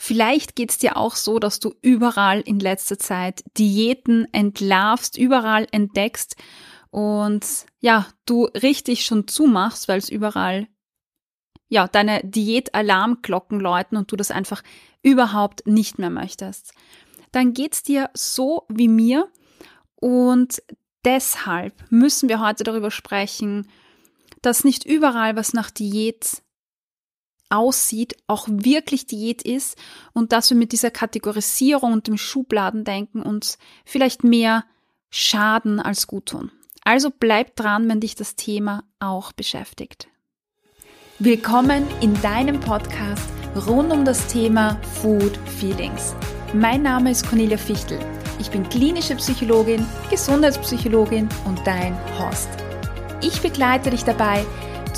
Vielleicht 0.00 0.54
geht's 0.54 0.78
dir 0.78 0.96
auch 0.96 1.16
so, 1.16 1.40
dass 1.40 1.58
du 1.58 1.74
überall 1.82 2.40
in 2.40 2.60
letzter 2.60 3.00
Zeit 3.00 3.42
Diäten 3.58 4.32
entlarvst, 4.32 5.18
überall 5.18 5.66
entdeckst 5.72 6.36
und 6.90 7.44
ja, 7.80 8.06
du 8.24 8.44
richtig 8.44 9.04
schon 9.04 9.26
zumachst, 9.26 9.88
weil 9.88 9.98
es 9.98 10.08
überall 10.08 10.68
ja, 11.68 11.88
deine 11.88 12.20
Diät-Alarmglocken 12.22 13.58
läuten 13.58 13.98
und 13.98 14.12
du 14.12 14.14
das 14.14 14.30
einfach 14.30 14.62
überhaupt 15.02 15.66
nicht 15.66 15.98
mehr 15.98 16.10
möchtest. 16.10 16.74
Dann 17.32 17.52
geht's 17.52 17.82
dir 17.82 18.08
so 18.14 18.66
wie 18.68 18.88
mir 18.88 19.28
und 19.96 20.62
deshalb 21.04 21.74
müssen 21.90 22.28
wir 22.28 22.38
heute 22.38 22.62
darüber 22.62 22.92
sprechen, 22.92 23.68
dass 24.42 24.62
nicht 24.62 24.84
überall, 24.86 25.34
was 25.34 25.54
nach 25.54 25.72
Diät 25.72 26.40
aussieht, 27.50 28.16
auch 28.26 28.46
wirklich 28.48 29.06
Diät 29.06 29.42
ist 29.42 29.76
und 30.12 30.32
dass 30.32 30.50
wir 30.50 30.56
mit 30.56 30.72
dieser 30.72 30.90
Kategorisierung 30.90 31.92
und 31.92 32.06
dem 32.06 32.18
Schubladendenken 32.18 33.22
uns 33.22 33.58
vielleicht 33.84 34.24
mehr 34.24 34.64
schaden 35.10 35.80
als 35.80 36.06
gut 36.06 36.26
tun. 36.26 36.50
Also 36.84 37.10
bleib 37.10 37.56
dran, 37.56 37.88
wenn 37.88 38.00
dich 38.00 38.14
das 38.14 38.36
Thema 38.36 38.84
auch 38.98 39.32
beschäftigt. 39.32 40.08
Willkommen 41.18 41.84
in 42.00 42.20
deinem 42.22 42.60
Podcast 42.60 43.28
rund 43.66 43.92
um 43.92 44.04
das 44.04 44.26
Thema 44.28 44.80
Food 45.00 45.36
Feelings. 45.58 46.14
Mein 46.54 46.82
Name 46.82 47.10
ist 47.10 47.28
Cornelia 47.28 47.58
Fichtel. 47.58 47.98
Ich 48.40 48.50
bin 48.50 48.68
klinische 48.68 49.16
Psychologin, 49.16 49.84
Gesundheitspsychologin 50.10 51.28
und 51.44 51.58
dein 51.66 51.96
Host. 52.18 52.48
Ich 53.20 53.42
begleite 53.42 53.90
dich 53.90 54.04
dabei, 54.04 54.46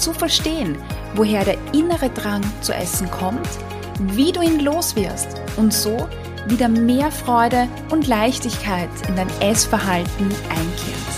zu 0.01 0.15
verstehen, 0.15 0.77
woher 1.15 1.45
der 1.45 1.59
innere 1.75 2.11
Drang 2.11 2.43
zu 2.63 2.73
essen 2.73 3.11
kommt, 3.11 3.49
wie 4.01 4.33
du 4.33 4.41
ihn 4.41 4.61
loswirst 4.61 5.41
und 5.57 5.75
so 5.75 6.09
wieder 6.47 6.69
mehr 6.69 7.11
Freude 7.11 7.69
und 7.91 8.07
Leichtigkeit 8.07 8.89
in 9.09 9.17
dein 9.17 9.29
Essverhalten 9.41 10.27
einkehrt. 10.49 11.11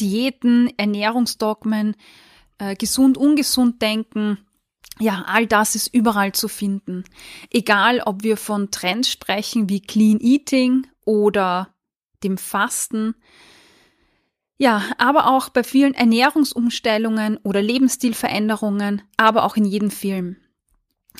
Diäten, 0.00 0.72
Ernährungsdogmen, 0.76 1.94
äh, 2.58 2.74
gesund, 2.74 3.16
ungesund 3.16 3.80
denken, 3.80 4.38
ja, 4.98 5.24
all 5.26 5.46
das 5.46 5.74
ist 5.74 5.92
überall 5.94 6.32
zu 6.32 6.48
finden. 6.48 7.04
Egal, 7.50 8.00
ob 8.04 8.22
wir 8.22 8.36
von 8.36 8.70
Trends 8.70 9.10
sprechen 9.10 9.68
wie 9.68 9.80
Clean 9.80 10.18
Eating 10.20 10.86
oder 11.04 11.74
dem 12.22 12.38
Fasten, 12.38 13.14
ja, 14.56 14.82
aber 14.98 15.28
auch 15.28 15.48
bei 15.48 15.64
vielen 15.64 15.94
Ernährungsumstellungen 15.94 17.38
oder 17.38 17.60
Lebensstilveränderungen, 17.60 19.02
aber 19.16 19.44
auch 19.44 19.56
in 19.56 19.64
jedem 19.64 19.90
Film. 19.90 20.36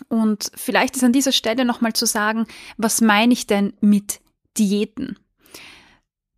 Und 0.09 0.51
vielleicht 0.55 0.97
ist 0.97 1.05
an 1.05 1.13
dieser 1.13 1.33
Stelle 1.33 1.65
nochmal 1.65 1.93
zu 1.93 2.07
sagen, 2.07 2.47
was 2.77 3.01
meine 3.01 3.33
ich 3.33 3.47
denn 3.47 3.75
mit 3.81 4.21
Diäten? 4.57 5.19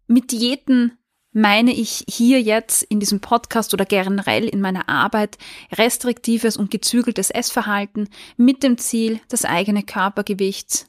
Mit 0.07 0.33
Diäten 0.33 0.97
meine 1.33 1.75
ich 1.75 2.05
hier 2.09 2.41
jetzt 2.41 2.83
in 2.85 2.99
diesem 2.99 3.21
Podcast 3.21 3.75
oder 3.75 3.85
generell 3.85 4.49
in 4.49 4.63
meiner 4.63 4.89
Arbeit 4.89 5.37
restriktives 5.73 6.57
und 6.57 6.71
gezügeltes 6.71 7.29
Essverhalten 7.29 8.09
mit 8.39 8.63
dem 8.63 8.79
Ziel, 8.79 9.21
das 9.29 9.45
eigene 9.45 9.83
Körpergewicht 9.83 10.87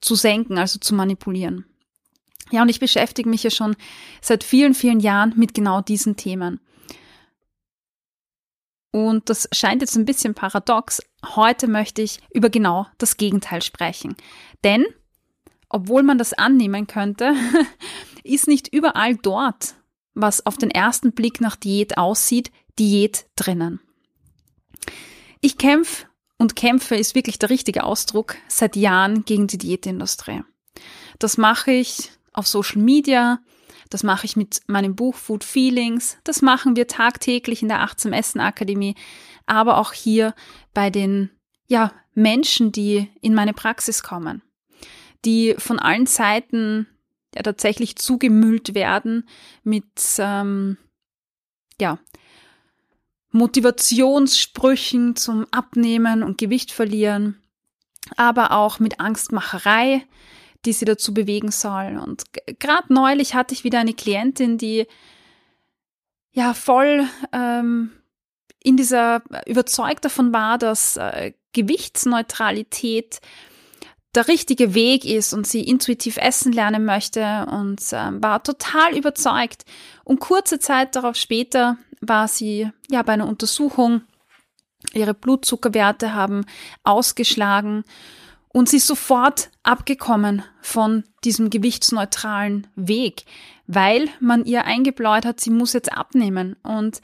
zu 0.00 0.14
senken, 0.14 0.56
also 0.56 0.78
zu 0.78 0.94
manipulieren. 0.94 1.66
Ja, 2.50 2.62
und 2.62 2.68
ich 2.68 2.80
beschäftige 2.80 3.28
mich 3.28 3.42
ja 3.42 3.50
schon 3.50 3.76
seit 4.20 4.44
vielen, 4.44 4.74
vielen 4.74 5.00
Jahren 5.00 5.32
mit 5.36 5.54
genau 5.54 5.80
diesen 5.80 6.16
Themen. 6.16 6.60
Und 8.92 9.28
das 9.28 9.48
scheint 9.52 9.82
jetzt 9.82 9.96
ein 9.96 10.06
bisschen 10.06 10.34
paradox. 10.34 11.02
Heute 11.34 11.68
möchte 11.68 12.02
ich 12.02 12.20
über 12.32 12.48
genau 12.48 12.86
das 12.98 13.16
Gegenteil 13.16 13.60
sprechen. 13.60 14.16
Denn, 14.64 14.86
obwohl 15.68 16.02
man 16.02 16.18
das 16.18 16.32
annehmen 16.32 16.86
könnte, 16.86 17.34
ist 18.24 18.46
nicht 18.46 18.72
überall 18.72 19.16
dort, 19.16 19.74
was 20.14 20.46
auf 20.46 20.56
den 20.56 20.70
ersten 20.70 21.12
Blick 21.12 21.40
nach 21.40 21.56
Diät 21.56 21.98
aussieht, 21.98 22.50
Diät 22.78 23.26
drinnen. 23.36 23.80
Ich 25.40 25.58
kämpfe 25.58 26.06
und 26.38 26.56
kämpfe 26.56 26.96
ist 26.96 27.14
wirklich 27.14 27.38
der 27.38 27.50
richtige 27.50 27.84
Ausdruck 27.84 28.36
seit 28.48 28.76
Jahren 28.76 29.24
gegen 29.24 29.46
die 29.46 29.58
Diätindustrie. 29.58 30.42
Das 31.18 31.36
mache 31.36 31.72
ich 31.72 32.12
auf 32.36 32.46
Social 32.46 32.80
Media, 32.80 33.40
das 33.90 34.02
mache 34.02 34.26
ich 34.26 34.36
mit 34.36 34.60
meinem 34.66 34.94
Buch 34.94 35.14
Food 35.14 35.42
Feelings, 35.42 36.18
das 36.24 36.42
machen 36.42 36.76
wir 36.76 36.86
tagtäglich 36.86 37.62
in 37.62 37.68
der 37.68 37.80
18 37.80 38.12
Essen 38.12 38.40
Akademie, 38.40 38.94
aber 39.46 39.78
auch 39.78 39.92
hier 39.92 40.34
bei 40.74 40.90
den 40.90 41.30
ja, 41.66 41.92
Menschen, 42.14 42.72
die 42.72 43.08
in 43.20 43.34
meine 43.34 43.52
Praxis 43.52 44.02
kommen, 44.02 44.42
die 45.24 45.54
von 45.58 45.78
allen 45.78 46.06
Seiten 46.06 46.86
ja 47.34 47.42
tatsächlich 47.42 47.96
zugemüllt 47.96 48.74
werden 48.74 49.28
mit 49.62 49.84
ähm, 50.18 50.78
ja, 51.80 51.98
Motivationssprüchen 53.30 55.16
zum 55.16 55.46
Abnehmen 55.50 56.22
und 56.22 56.38
Gewicht 56.38 56.72
verlieren, 56.72 57.40
aber 58.16 58.52
auch 58.52 58.78
mit 58.78 59.00
Angstmacherei, 59.00 60.06
die 60.66 60.72
sie 60.72 60.84
dazu 60.84 61.14
bewegen 61.14 61.50
soll. 61.50 61.98
Und 62.02 62.24
gerade 62.58 62.92
neulich 62.92 63.34
hatte 63.34 63.54
ich 63.54 63.64
wieder 63.64 63.78
eine 63.78 63.94
Klientin, 63.94 64.58
die 64.58 64.86
ja 66.32 66.52
voll 66.52 67.06
ähm, 67.32 67.92
in 68.62 68.76
dieser 68.76 69.22
überzeugt 69.46 70.04
davon 70.04 70.32
war, 70.32 70.58
dass 70.58 70.96
äh, 70.96 71.32
Gewichtsneutralität 71.52 73.20
der 74.14 74.28
richtige 74.28 74.74
Weg 74.74 75.04
ist 75.04 75.32
und 75.32 75.46
sie 75.46 75.62
intuitiv 75.62 76.16
essen 76.16 76.52
lernen 76.52 76.84
möchte 76.84 77.46
und 77.50 77.80
ähm, 77.92 78.22
war 78.22 78.42
total 78.42 78.96
überzeugt. 78.96 79.64
Und 80.04 80.20
kurze 80.20 80.58
Zeit 80.58 80.96
darauf 80.96 81.16
später 81.16 81.76
war 82.00 82.26
sie 82.26 82.70
ja 82.90 83.02
bei 83.02 83.12
einer 83.12 83.28
Untersuchung. 83.28 84.02
Ihre 84.94 85.14
Blutzuckerwerte 85.14 86.14
haben 86.14 86.44
ausgeschlagen 86.82 87.84
und 88.56 88.70
sie 88.70 88.78
ist 88.78 88.86
sofort 88.86 89.50
abgekommen 89.64 90.42
von 90.62 91.04
diesem 91.24 91.50
gewichtsneutralen 91.50 92.66
Weg, 92.74 93.26
weil 93.66 94.08
man 94.18 94.46
ihr 94.46 94.64
eingebläut 94.64 95.26
hat, 95.26 95.40
sie 95.40 95.50
muss 95.50 95.74
jetzt 95.74 95.92
abnehmen. 95.92 96.56
Und 96.62 97.02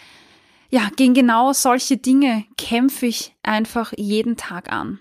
ja, 0.70 0.88
gegen 0.96 1.12
genau 1.12 1.52
solche 1.52 1.98
Dinge 1.98 2.46
kämpfe 2.56 3.04
ich 3.04 3.36
einfach 3.42 3.92
jeden 3.98 4.38
Tag 4.38 4.72
an. 4.72 5.00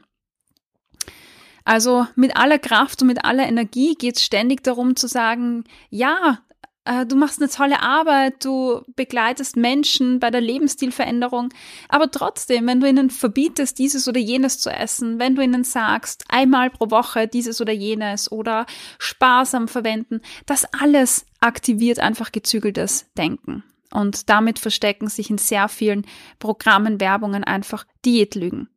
Also 1.63 2.05
mit 2.17 2.35
aller 2.35 2.59
Kraft 2.59 3.01
und 3.01 3.07
mit 3.07 3.23
aller 3.23 3.47
Energie 3.47 3.95
geht 3.95 4.17
es 4.17 4.23
ständig 4.25 4.61
darum 4.61 4.97
zu 4.97 5.07
sagen, 5.07 5.63
ja, 5.89 6.39
äh, 6.85 7.05
du 7.05 7.15
machst 7.15 7.41
eine 7.41 7.49
tolle 7.49 7.81
Arbeit, 7.81 8.43
du 8.43 8.81
begleitest 8.95 9.55
Menschen 9.55 10.19
bei 10.19 10.31
der 10.31 10.41
Lebensstilveränderung, 10.41 11.49
aber 11.89 12.09
trotzdem, 12.09 12.67
wenn 12.67 12.79
du 12.79 12.87
ihnen 12.87 13.09
verbietest, 13.09 13.77
dieses 13.77 14.07
oder 14.07 14.19
jenes 14.19 14.59
zu 14.59 14.71
essen, 14.71 15.19
wenn 15.19 15.35
du 15.35 15.43
ihnen 15.43 15.63
sagst, 15.63 16.23
einmal 16.29 16.69
pro 16.69 16.89
Woche 16.89 17.27
dieses 17.27 17.61
oder 17.61 17.73
jenes 17.73 18.31
oder 18.31 18.65
sparsam 18.97 19.67
verwenden, 19.67 20.21
das 20.45 20.65
alles 20.79 21.25
aktiviert 21.39 21.99
einfach 21.99 22.31
gezügeltes 22.31 23.05
Denken. 23.17 23.63
Und 23.91 24.29
damit 24.29 24.57
verstecken 24.57 25.09
sich 25.09 25.29
in 25.29 25.37
sehr 25.37 25.67
vielen 25.67 26.05
Programmen, 26.39 26.99
Werbungen 26.99 27.43
einfach 27.43 27.85
Diätlügen. 28.05 28.69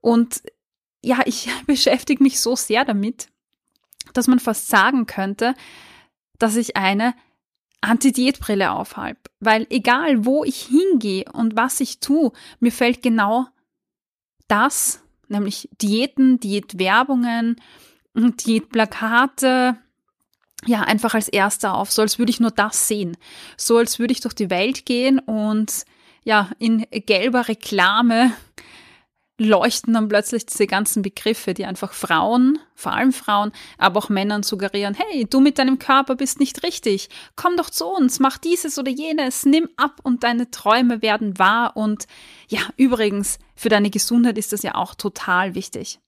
Und 0.00 0.42
ja, 1.02 1.18
ich 1.26 1.50
beschäftige 1.66 2.22
mich 2.22 2.40
so 2.40 2.56
sehr 2.56 2.84
damit, 2.84 3.28
dass 4.14 4.26
man 4.26 4.38
fast 4.38 4.68
sagen 4.68 5.06
könnte, 5.06 5.54
dass 6.40 6.56
ich 6.56 6.76
eine 6.76 7.14
Anti-Diät-Brille 7.80 8.72
aufhalb. 8.72 9.18
Weil 9.38 9.66
egal, 9.70 10.24
wo 10.24 10.44
ich 10.44 10.62
hingehe 10.62 11.24
und 11.32 11.56
was 11.56 11.80
ich 11.80 12.00
tue, 12.00 12.32
mir 12.58 12.72
fällt 12.72 13.02
genau 13.02 13.46
das, 14.48 15.02
nämlich 15.28 15.68
Diäten, 15.80 16.40
Diätwerbungen, 16.40 17.60
Diätplakate, 18.14 19.76
ja, 20.66 20.82
einfach 20.82 21.14
als 21.14 21.28
erster 21.28 21.74
auf, 21.74 21.90
so 21.90 22.02
als 22.02 22.18
würde 22.18 22.30
ich 22.30 22.40
nur 22.40 22.50
das 22.50 22.86
sehen. 22.88 23.16
So 23.56 23.78
als 23.78 23.98
würde 23.98 24.12
ich 24.12 24.20
durch 24.20 24.34
die 24.34 24.50
Welt 24.50 24.84
gehen 24.84 25.18
und 25.18 25.84
ja, 26.22 26.50
in 26.58 26.84
gelber 26.90 27.48
Reklame 27.48 28.32
leuchten 29.40 29.94
dann 29.94 30.08
plötzlich 30.08 30.44
diese 30.44 30.66
ganzen 30.66 31.00
Begriffe, 31.00 31.54
die 31.54 31.64
einfach 31.64 31.94
Frauen, 31.94 32.58
vor 32.74 32.92
allem 32.92 33.12
Frauen, 33.12 33.52
aber 33.78 33.98
auch 33.98 34.08
Männern 34.10 34.42
suggerieren, 34.42 34.94
hey, 34.94 35.26
du 35.28 35.40
mit 35.40 35.58
deinem 35.58 35.78
Körper 35.78 36.14
bist 36.14 36.40
nicht 36.40 36.62
richtig, 36.62 37.08
komm 37.36 37.56
doch 37.56 37.70
zu 37.70 37.86
uns, 37.86 38.20
mach 38.20 38.36
dieses 38.36 38.78
oder 38.78 38.90
jenes, 38.90 39.46
nimm 39.46 39.68
ab 39.76 40.00
und 40.02 40.24
deine 40.24 40.50
Träume 40.50 41.00
werden 41.00 41.38
wahr 41.38 41.74
und 41.74 42.06
ja, 42.48 42.60
übrigens, 42.76 43.38
für 43.54 43.70
deine 43.70 43.88
Gesundheit 43.88 44.36
ist 44.36 44.52
das 44.52 44.62
ja 44.62 44.74
auch 44.74 44.94
total 44.94 45.54
wichtig. 45.54 46.00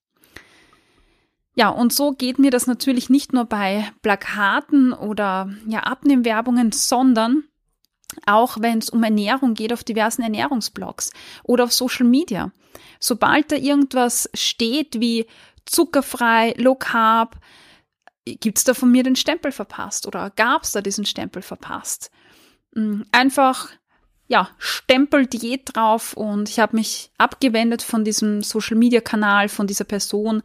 Ja, 1.55 1.69
und 1.71 1.93
so 1.93 2.13
geht 2.13 2.39
mir 2.39 2.51
das 2.51 2.67
natürlich 2.67 3.11
nicht 3.11 3.33
nur 3.33 3.47
bei 3.47 3.91
Plakaten 4.03 4.93
oder 4.93 5.51
ja, 5.67 5.81
Abnehmwerbungen, 5.81 6.73
sondern 6.73 7.45
auch 8.27 8.59
wenn 8.61 8.79
es 8.79 8.91
um 8.91 9.03
Ernährung 9.03 9.55
geht, 9.55 9.73
auf 9.73 9.85
diversen 9.85 10.23
Ernährungsblogs 10.23 11.11
oder 11.45 11.65
auf 11.65 11.73
Social 11.73 12.07
Media. 12.07 12.53
Sobald 13.01 13.53
da 13.53 13.57
irgendwas 13.57 14.31
steht 14.35 15.01
wie 15.01 15.27
zuckerfrei, 15.67 16.55
low 16.57 16.75
carb, 16.75 17.39
gibt's 18.25 18.65
da 18.65 18.75
von 18.75 18.91
mir 18.91 19.03
den 19.03 19.17
Stempel 19.17 19.53
verpasst 19.53 20.07
oder 20.07 20.31
gab's 20.31 20.73
da 20.73 20.81
diesen 20.81 21.05
Stempel 21.05 21.43
verpasst? 21.43 22.11
Mm, 22.75 23.03
einfach, 23.13 23.71
ja, 24.29 24.51
Stempel 24.59 25.27
Diät 25.27 25.75
drauf 25.75 26.15
und 26.15 26.49
ich 26.49 26.61
habe 26.61 26.77
mich 26.77 27.11
abgewendet 27.19 27.83
von 27.83 28.05
diesem 28.05 28.43
Social 28.43 28.77
Media 28.77 29.01
Kanal, 29.01 29.49
von 29.49 29.67
dieser 29.67 29.85
Person, 29.85 30.43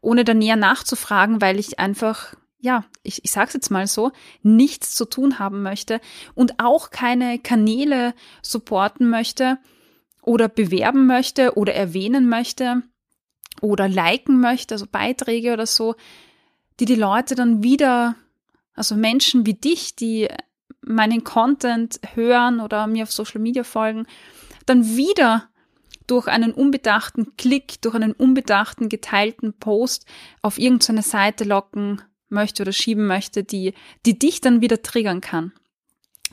ohne 0.00 0.24
da 0.24 0.34
näher 0.34 0.56
nachzufragen, 0.56 1.40
weil 1.40 1.58
ich 1.58 1.78
einfach 1.78 2.34
ja, 2.64 2.86
ich, 3.02 3.22
ich 3.22 3.30
sage 3.30 3.48
es 3.48 3.54
jetzt 3.54 3.70
mal 3.70 3.86
so, 3.86 4.10
nichts 4.42 4.94
zu 4.94 5.04
tun 5.04 5.38
haben 5.38 5.62
möchte 5.62 6.00
und 6.34 6.58
auch 6.58 6.90
keine 6.90 7.38
Kanäle 7.38 8.14
supporten 8.40 9.10
möchte 9.10 9.58
oder 10.22 10.48
bewerben 10.48 11.06
möchte 11.06 11.58
oder 11.58 11.74
erwähnen 11.74 12.26
möchte 12.26 12.82
oder 13.60 13.86
liken 13.86 14.40
möchte, 14.40 14.76
also 14.76 14.86
Beiträge 14.90 15.52
oder 15.52 15.66
so, 15.66 15.94
die 16.80 16.86
die 16.86 16.94
Leute 16.94 17.34
dann 17.34 17.62
wieder, 17.62 18.16
also 18.72 18.96
Menschen 18.96 19.44
wie 19.44 19.54
dich, 19.54 19.94
die 19.94 20.28
meinen 20.80 21.22
Content 21.22 22.00
hören 22.14 22.60
oder 22.60 22.86
mir 22.86 23.02
auf 23.02 23.12
Social 23.12 23.42
Media 23.42 23.62
folgen, 23.62 24.06
dann 24.64 24.96
wieder 24.96 25.50
durch 26.06 26.28
einen 26.28 26.52
unbedachten 26.52 27.36
Klick, 27.36 27.82
durch 27.82 27.94
einen 27.94 28.12
unbedachten 28.12 28.88
geteilten 28.88 29.52
Post 29.52 30.06
auf 30.40 30.58
irgendeine 30.58 31.02
Seite 31.02 31.44
locken 31.44 32.00
möchte 32.34 32.62
oder 32.62 32.72
schieben 32.72 33.06
möchte, 33.06 33.44
die, 33.44 33.72
die 34.04 34.18
dich 34.18 34.40
dann 34.40 34.60
wieder 34.60 34.82
triggern 34.82 35.20
kann. 35.20 35.52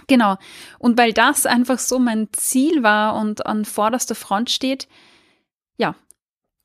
Genau. 0.07 0.37
Und 0.79 0.97
weil 0.97 1.13
das 1.13 1.45
einfach 1.45 1.79
so 1.79 1.99
mein 1.99 2.29
Ziel 2.33 2.83
war 2.83 3.15
und 3.15 3.45
an 3.45 3.65
vorderster 3.65 4.15
Front 4.15 4.49
steht, 4.49 4.87
ja, 5.77 5.95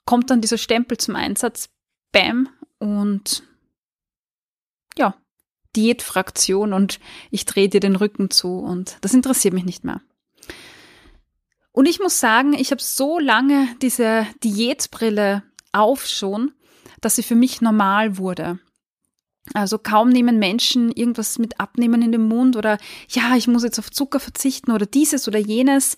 kommt 0.04 0.30
dann 0.30 0.40
dieser 0.40 0.58
Stempel 0.58 0.98
zum 0.98 1.16
Einsatz. 1.16 1.68
Bam. 2.12 2.48
Und 2.78 3.42
ja, 4.98 5.14
Diätfraktion 5.76 6.72
und 6.72 6.98
ich 7.30 7.44
drehe 7.44 7.68
dir 7.68 7.80
den 7.80 7.96
Rücken 7.96 8.30
zu 8.30 8.58
und 8.58 8.96
das 9.02 9.14
interessiert 9.14 9.54
mich 9.54 9.64
nicht 9.64 9.84
mehr. 9.84 10.00
Und 11.72 11.86
ich 11.86 12.00
muss 12.00 12.20
sagen, 12.20 12.54
ich 12.54 12.70
habe 12.70 12.82
so 12.82 13.18
lange 13.18 13.68
diese 13.82 14.26
Diätbrille 14.42 15.42
auf 15.72 16.06
schon, 16.06 16.52
dass 17.02 17.16
sie 17.16 17.22
für 17.22 17.34
mich 17.34 17.60
normal 17.60 18.16
wurde. 18.16 18.58
Also 19.54 19.78
kaum 19.78 20.08
nehmen 20.08 20.38
Menschen 20.38 20.90
irgendwas 20.90 21.38
mit 21.38 21.60
Abnehmen 21.60 22.02
in 22.02 22.12
den 22.12 22.26
Mund 22.26 22.56
oder 22.56 22.78
ja, 23.08 23.36
ich 23.36 23.46
muss 23.46 23.62
jetzt 23.62 23.78
auf 23.78 23.90
Zucker 23.90 24.20
verzichten 24.20 24.72
oder 24.72 24.86
dieses 24.86 25.28
oder 25.28 25.38
jenes. 25.38 25.96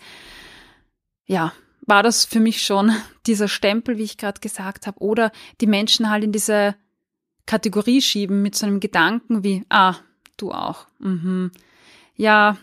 Ja, 1.26 1.52
war 1.86 2.02
das 2.02 2.24
für 2.24 2.40
mich 2.40 2.62
schon 2.62 2.92
dieser 3.26 3.48
Stempel, 3.48 3.98
wie 3.98 4.04
ich 4.04 4.18
gerade 4.18 4.40
gesagt 4.40 4.86
habe, 4.86 5.00
oder 5.00 5.32
die 5.60 5.66
Menschen 5.66 6.10
halt 6.10 6.24
in 6.24 6.32
diese 6.32 6.76
Kategorie 7.46 8.02
schieben 8.02 8.42
mit 8.42 8.54
so 8.54 8.66
einem 8.66 8.80
Gedanken 8.80 9.42
wie, 9.42 9.64
ah, 9.70 9.96
du 10.36 10.52
auch. 10.52 10.86
Mhm. 10.98 11.50
Ja, 12.16 12.58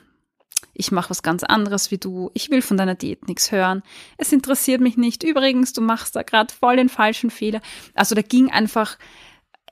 ich 0.74 0.92
mache 0.92 1.10
was 1.10 1.24
ganz 1.24 1.44
anderes 1.44 1.90
wie 1.90 1.98
du. 1.98 2.30
Ich 2.34 2.52
will 2.52 2.62
von 2.62 2.78
deiner 2.78 2.96
Diät 2.96 3.28
nichts 3.28 3.52
hören. 3.52 3.82
Es 4.18 4.32
interessiert 4.32 4.82
mich 4.82 4.98
nicht. 4.98 5.24
Übrigens, 5.24 5.74
du 5.74 5.82
machst 5.82 6.16
da 6.16 6.24
gerade 6.24 6.54
voll 6.54 6.76
den 6.76 6.90
falschen 6.90 7.32
Fehler. 7.32 7.62
Also 7.94 8.14
da 8.14 8.22
ging 8.22 8.52
einfach 8.52 8.98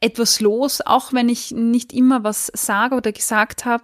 etwas 0.04 0.42
los, 0.42 0.82
auch 0.82 1.14
wenn 1.14 1.30
ich 1.30 1.52
nicht 1.52 1.94
immer 1.94 2.24
was 2.24 2.52
sage 2.54 2.96
oder 2.96 3.14
gesagt 3.14 3.64
habe, 3.64 3.84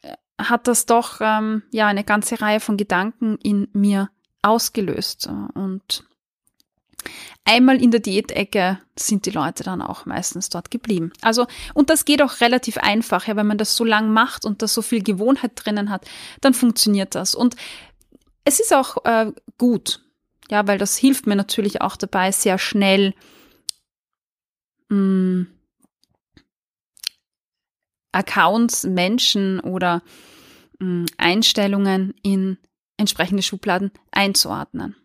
äh, 0.00 0.14
hat 0.40 0.66
das 0.66 0.86
doch 0.86 1.20
ähm, 1.20 1.62
ja 1.70 1.86
eine 1.86 2.04
ganze 2.04 2.40
Reihe 2.40 2.58
von 2.58 2.76
Gedanken 2.76 3.36
in 3.42 3.68
mir 3.74 4.08
ausgelöst. 4.40 5.28
Und 5.54 6.04
einmal 7.44 7.82
in 7.82 7.90
der 7.90 8.00
Diätecke 8.00 8.78
sind 8.98 9.26
die 9.26 9.30
Leute 9.30 9.62
dann 9.62 9.82
auch 9.82 10.06
meistens 10.06 10.48
dort 10.48 10.70
geblieben. 10.70 11.12
Also, 11.20 11.46
und 11.74 11.90
das 11.90 12.06
geht 12.06 12.22
auch 12.22 12.40
relativ 12.40 12.78
einfach, 12.78 13.26
ja, 13.26 13.36
wenn 13.36 13.46
man 13.46 13.58
das 13.58 13.76
so 13.76 13.84
lang 13.84 14.12
macht 14.12 14.46
und 14.46 14.62
da 14.62 14.68
so 14.68 14.80
viel 14.80 15.02
Gewohnheit 15.02 15.52
drinnen 15.54 15.90
hat, 15.90 16.06
dann 16.40 16.54
funktioniert 16.54 17.14
das. 17.14 17.34
Und 17.34 17.56
es 18.44 18.58
ist 18.58 18.72
auch 18.72 19.04
äh, 19.04 19.32
gut, 19.58 20.00
ja, 20.50 20.66
weil 20.66 20.78
das 20.78 20.96
hilft 20.96 21.26
mir 21.26 21.36
natürlich 21.36 21.82
auch 21.82 21.96
dabei, 21.96 22.32
sehr 22.32 22.58
schnell 22.58 23.14
mh, 24.92 24.98
mm, 24.98 25.46
Accounts, 28.12 28.84
Menschen 28.84 29.60
oder 29.60 30.02
mh, 30.78 30.86
mm, 30.86 31.06
Einstellungen 31.16 32.14
in 32.22 32.58
entsprechende 32.96 33.42
Schubladen 33.42 33.90
einzuordnen. 34.10 34.96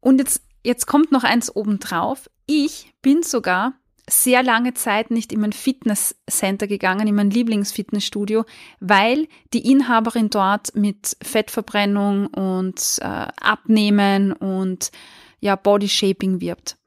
Und 0.00 0.18
jetzt, 0.18 0.42
jetzt 0.64 0.86
kommt 0.86 1.12
noch 1.12 1.24
eins 1.24 1.54
obendrauf. 1.54 2.30
Ich 2.46 2.92
bin 3.02 3.22
sogar 3.22 3.74
sehr 4.08 4.42
lange 4.42 4.74
Zeit 4.74 5.10
nicht 5.10 5.32
in 5.32 5.40
mein 5.40 5.52
Fitnesscenter 5.52 6.66
gegangen, 6.66 7.06
in 7.06 7.14
mein 7.14 7.30
Lieblingsfitnessstudio, 7.30 8.44
weil 8.80 9.28
die 9.52 9.70
Inhaberin 9.70 10.30
dort 10.30 10.74
mit 10.74 11.16
Fettverbrennung 11.22 12.26
und 12.28 12.98
äh, 13.00 13.04
Abnehmen 13.04 14.32
und 14.32 14.90
ja 15.40 15.54
Body 15.54 15.88
Shaping 15.88 16.40
wirbt. 16.40 16.79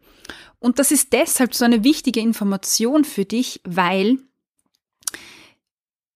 Und 0.64 0.80
das 0.80 0.92
ist 0.92 1.12
deshalb 1.12 1.54
so 1.54 1.66
eine 1.66 1.84
wichtige 1.84 2.22
Information 2.22 3.04
für 3.04 3.26
dich, 3.26 3.60
weil 3.66 4.20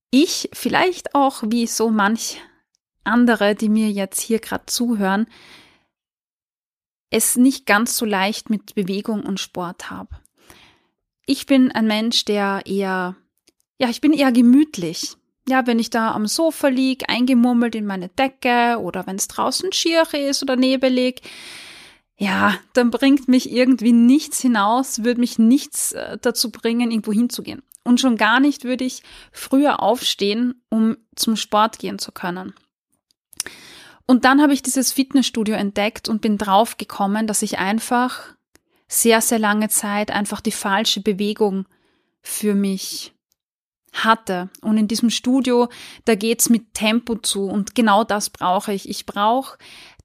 ich 0.10 0.50
vielleicht 0.54 1.16
auch 1.16 1.44
wie 1.46 1.68
so 1.68 1.90
manch 1.90 2.40
andere, 3.04 3.56
die 3.56 3.68
mir 3.68 3.92
jetzt 3.92 4.22
hier 4.22 4.40
gerade 4.40 4.66
zuhören, 4.66 5.28
es 7.10 7.36
nicht 7.36 7.66
ganz 7.66 7.98
so 7.98 8.06
leicht 8.06 8.50
mit 8.50 8.74
Bewegung 8.74 9.26
und 9.26 9.42
Sport 9.42 9.90
habe. 9.90 10.16
Ich 11.26 11.46
bin 11.46 11.70
ein 11.74 11.86
Mensch, 11.86 12.24
der 12.24 12.62
eher, 12.66 13.18
ja, 13.78 13.90
ich 13.90 14.00
bin 14.00 14.14
eher 14.14 14.32
gemütlich. 14.32 15.18
Ja, 15.50 15.68
wenn 15.68 15.78
ich 15.78 15.90
da 15.90 16.12
am 16.12 16.26
Sofa 16.26 16.70
lieg, 16.70 17.10
eingemurmelt 17.10 17.76
in 17.76 17.86
meine 17.86 18.08
Decke 18.08 18.80
oder 18.80 19.06
wenn 19.08 19.18
es 19.18 19.28
draußen 19.28 19.74
schier 19.74 20.08
ist 20.14 20.42
oder 20.42 20.56
nebelig, 20.56 21.22
ja, 22.18 22.58
dann 22.74 22.90
bringt 22.90 23.28
mich 23.28 23.52
irgendwie 23.52 23.92
nichts 23.94 24.42
hinaus, 24.42 25.04
würde 25.04 25.19
mich 25.19 25.38
nichts 25.38 25.92
äh, 25.92 26.18
dazu 26.19 26.52
bringen, 26.52 26.90
irgendwo 26.90 27.14
hinzugehen. 27.14 27.62
Und 27.84 28.02
schon 28.02 28.18
gar 28.18 28.40
nicht 28.40 28.64
würde 28.64 28.84
ich 28.84 29.04
früher 29.31 29.81
aufstehen, 29.81 30.62
um 30.69 30.98
zum 31.16 31.36
Sport 31.36 31.80
gehen 31.80 32.00
zu 32.00 32.12
können. 32.12 32.54
Und 34.08 34.25
dann 34.25 34.42
habe 34.42 34.54
ich 34.54 34.64
dieses 34.64 34.92
Fitnessstudio 34.92 35.56
entdeckt 35.56 36.10
und 36.10 36.22
bin 36.22 36.38
drauf 36.38 36.78
gekommen, 36.78 37.28
dass 37.28 37.42
ich 37.44 37.60
einfach 37.60 38.36
sehr, 38.88 39.21
sehr 39.21 39.40
lange 39.40 39.69
Zeit 39.69 40.12
einfach 40.12 40.42
die 40.42 40.52
falsche 40.52 41.02
Bewegung 41.02 41.66
für 42.21 42.56
mich 42.56 43.14
hatte. 43.94 44.50
Und 44.62 44.78
in 44.78 44.88
diesem 44.88 45.09
Studio, 45.09 45.69
da 46.06 46.16
geht's 46.16 46.50
mit 46.50 46.74
Tempo 46.74 47.16
zu 47.16 47.45
und 47.45 47.76
genau 47.76 48.04
das 48.04 48.30
brauche 48.30 48.74
ich. 48.74 48.90
Ich 48.90 49.06
brauche 49.06 49.57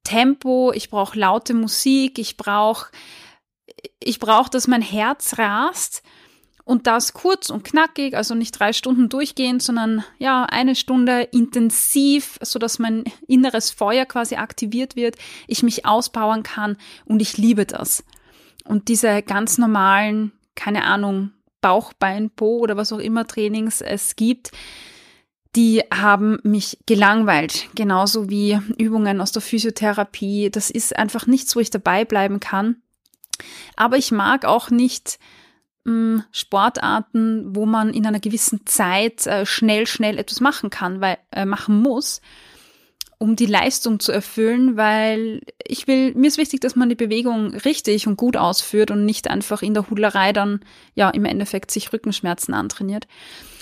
Tempo, 0.05 0.73
ich 0.75 0.91
brauche 0.91 1.19
laute 1.19 1.55
Musik, 1.55 2.19
ich 2.19 2.37
brauche, 2.37 2.91
ich 4.01 4.19
brauche, 4.19 4.51
dass 4.51 4.67
mein 4.67 4.83
Herz 4.83 5.39
rast 5.39 6.03
und 6.65 6.87
das 6.87 7.13
kurz 7.13 7.51
und 7.51 7.65
knackig, 7.65 8.15
also 8.15 8.35
nicht 8.35 8.59
drei 8.59 8.73
Stunden 8.73 9.09
durchgehend, 9.09 9.63
sondern 9.63 10.05
ja, 10.19 10.45
eine 10.45 10.75
Stunde 10.75 11.23
intensiv, 11.33 12.39
so 12.41 12.59
dass 12.59 12.79
mein 12.79 13.05
inneres 13.27 13.71
Feuer 13.71 14.05
quasi 14.07 14.37
aktiviert 14.37 14.97
wird, 14.97 15.17
ich 15.47 15.63
mich 15.63 15.87
ausbauen 15.87 16.43
kann 16.43 16.77
und 17.05 17.21
ich 17.21 17.37
liebe 17.37 17.67
das. 17.67 18.05
Und 18.65 18.89
diese 18.89 19.23
ganz 19.23 19.59
normalen, 19.59 20.33
keine 20.55 20.85
Ahnung, 20.85 21.33
Bauch, 21.61 21.93
Bein, 21.93 22.31
Po 22.31 22.59
oder 22.59 22.77
was 22.77 22.93
auch 22.93 22.99
immer 22.99 23.27
Trainings 23.27 23.81
es 23.81 24.17
gibt, 24.17 24.53
die 25.55 25.83
haben 25.93 26.39
mich 26.45 26.79
gelangweilt, 26.87 27.69
genauso 27.75 28.31
wie 28.31 28.59
Übungen 28.79 29.21
aus 29.21 29.33
der 29.33 29.43
Physiotherapie. 29.43 30.51
Das 30.51 30.71
ist 30.71 30.97
einfach 30.97 31.27
nichts, 31.27 31.55
wo 31.55 31.61
ich 31.61 31.71
dabei 31.71 32.05
bleiben 32.05 32.41
kann. 32.41 32.77
Aber 33.77 33.99
ich 33.99 34.13
mag 34.13 34.45
auch 34.47 34.71
nicht 34.71 35.19
mh, 35.85 35.93
hm, 35.93 36.25
Sportarten, 36.33 37.55
wo 37.55 37.67
man 37.67 37.93
in 37.93 38.07
einer 38.07 38.21
gewissen 38.21 38.67
Zeit 38.67 39.27
äh, 39.27 39.45
schnell, 39.45 39.87
schnell 39.87 40.19
etwas 40.19 40.41
machen 40.41 40.71
kann, 40.71 41.01
weil 41.01 41.19
äh, 41.33 41.45
machen 41.45 41.83
muss, 41.83 42.23
um 43.19 43.37
die 43.37 43.47
Leistung 43.47 44.01
zu 44.01 44.11
erfüllen, 44.11 44.77
weil 44.77 45.43
ich 45.65 45.87
will, 45.87 46.15
mir 46.15 46.29
ist 46.29 46.39
wichtig, 46.39 46.61
dass 46.61 46.77
man 46.77 46.89
die 46.89 46.95
Bewegung 46.95 47.55
richtig 47.55 48.07
und 48.07 48.17
gut 48.17 48.37
ausführt 48.37 48.91
und 48.91 49.05
nicht 49.05 49.29
einfach 49.29 49.63
in 49.63 49.75
der 49.75 49.91
Hudlerei 49.91 50.33
dann 50.33 50.61
ja 50.95 51.11
im 51.11 51.25
Endeffekt 51.25 51.71
sich 51.71 51.93
Rückenschmerzen 51.93 52.55
antrainiert. 52.55 53.07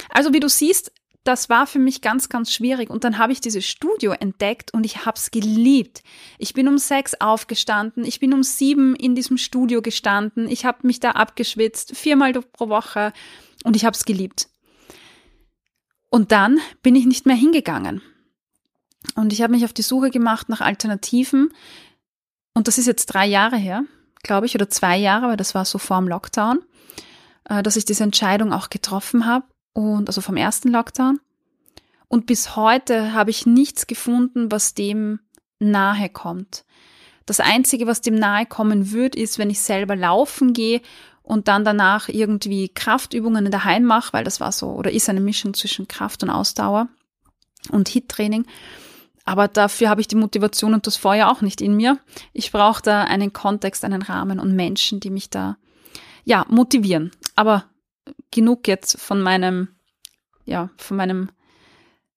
Also 0.08 0.32
wie 0.32 0.40
du 0.40 0.48
siehst, 0.48 0.92
das 1.24 1.50
war 1.50 1.66
für 1.66 1.78
mich 1.78 2.00
ganz, 2.00 2.28
ganz 2.28 2.52
schwierig. 2.52 2.88
Und 2.88 3.04
dann 3.04 3.18
habe 3.18 3.32
ich 3.32 3.40
dieses 3.40 3.66
Studio 3.66 4.12
entdeckt 4.12 4.72
und 4.72 4.84
ich 4.84 5.04
habe 5.04 5.16
es 5.16 5.30
geliebt. 5.30 6.02
Ich 6.38 6.54
bin 6.54 6.66
um 6.66 6.78
sechs 6.78 7.14
aufgestanden, 7.20 8.04
ich 8.04 8.20
bin 8.20 8.32
um 8.32 8.42
sieben 8.42 8.96
in 8.96 9.14
diesem 9.14 9.36
Studio 9.36 9.82
gestanden, 9.82 10.48
ich 10.48 10.64
habe 10.64 10.86
mich 10.86 11.00
da 11.00 11.12
abgeschwitzt, 11.12 11.96
viermal 11.96 12.32
pro 12.32 12.68
Woche 12.68 13.12
und 13.64 13.76
ich 13.76 13.84
habe 13.84 13.94
es 13.94 14.04
geliebt. 14.04 14.48
Und 16.08 16.32
dann 16.32 16.58
bin 16.82 16.96
ich 16.96 17.06
nicht 17.06 17.26
mehr 17.26 17.36
hingegangen. 17.36 18.02
Und 19.14 19.32
ich 19.32 19.42
habe 19.42 19.52
mich 19.52 19.64
auf 19.64 19.72
die 19.72 19.82
Suche 19.82 20.10
gemacht 20.10 20.48
nach 20.48 20.60
Alternativen. 20.60 21.52
Und 22.54 22.66
das 22.66 22.78
ist 22.78 22.86
jetzt 22.86 23.06
drei 23.06 23.26
Jahre 23.26 23.56
her, 23.56 23.84
glaube 24.22 24.46
ich, 24.46 24.54
oder 24.54 24.68
zwei 24.68 24.96
Jahre, 24.96 25.28
weil 25.28 25.36
das 25.36 25.54
war 25.54 25.64
so 25.64 25.78
vor 25.78 25.98
dem 25.98 26.08
Lockdown, 26.08 26.60
äh, 27.44 27.62
dass 27.62 27.76
ich 27.76 27.84
diese 27.84 28.04
Entscheidung 28.04 28.52
auch 28.52 28.70
getroffen 28.70 29.26
habe. 29.26 29.44
Und 29.72 30.08
also 30.08 30.20
vom 30.20 30.36
ersten 30.36 30.68
Lockdown. 30.68 31.20
Und 32.08 32.26
bis 32.26 32.56
heute 32.56 33.12
habe 33.12 33.30
ich 33.30 33.46
nichts 33.46 33.86
gefunden, 33.86 34.50
was 34.50 34.74
dem 34.74 35.20
nahe 35.60 36.08
kommt. 36.08 36.64
Das 37.26 37.38
Einzige, 37.38 37.86
was 37.86 38.00
dem 38.00 38.16
nahe 38.16 38.46
kommen 38.46 38.90
wird, 38.90 39.14
ist, 39.14 39.38
wenn 39.38 39.50
ich 39.50 39.60
selber 39.60 39.94
laufen 39.94 40.52
gehe 40.52 40.80
und 41.22 41.46
dann 41.46 41.64
danach 41.64 42.08
irgendwie 42.08 42.68
Kraftübungen 42.68 43.46
in 43.46 43.52
daheim 43.52 43.84
mache, 43.84 44.12
weil 44.12 44.24
das 44.24 44.40
war 44.40 44.50
so 44.50 44.70
oder 44.70 44.90
ist 44.90 45.08
eine 45.08 45.20
Mischung 45.20 45.54
zwischen 45.54 45.86
Kraft 45.86 46.24
und 46.24 46.30
Ausdauer 46.30 46.88
und 47.70 47.88
Hit-Training. 47.88 48.46
Aber 49.24 49.46
dafür 49.46 49.90
habe 49.90 50.00
ich 50.00 50.08
die 50.08 50.16
Motivation 50.16 50.74
und 50.74 50.88
das 50.88 50.96
Feuer 50.96 51.28
auch 51.28 51.40
nicht 51.40 51.60
in 51.60 51.76
mir. 51.76 51.98
Ich 52.32 52.50
brauche 52.50 52.82
da 52.82 53.04
einen 53.04 53.32
Kontext, 53.32 53.84
einen 53.84 54.02
Rahmen 54.02 54.40
und 54.40 54.56
Menschen, 54.56 54.98
die 54.98 55.10
mich 55.10 55.30
da 55.30 55.56
ja 56.24 56.44
motivieren. 56.48 57.12
Aber 57.36 57.66
genug 58.30 58.68
jetzt 58.68 59.00
von 59.00 59.20
meinem 59.20 59.68
ja 60.44 60.70
von 60.76 60.96
meinem 60.96 61.30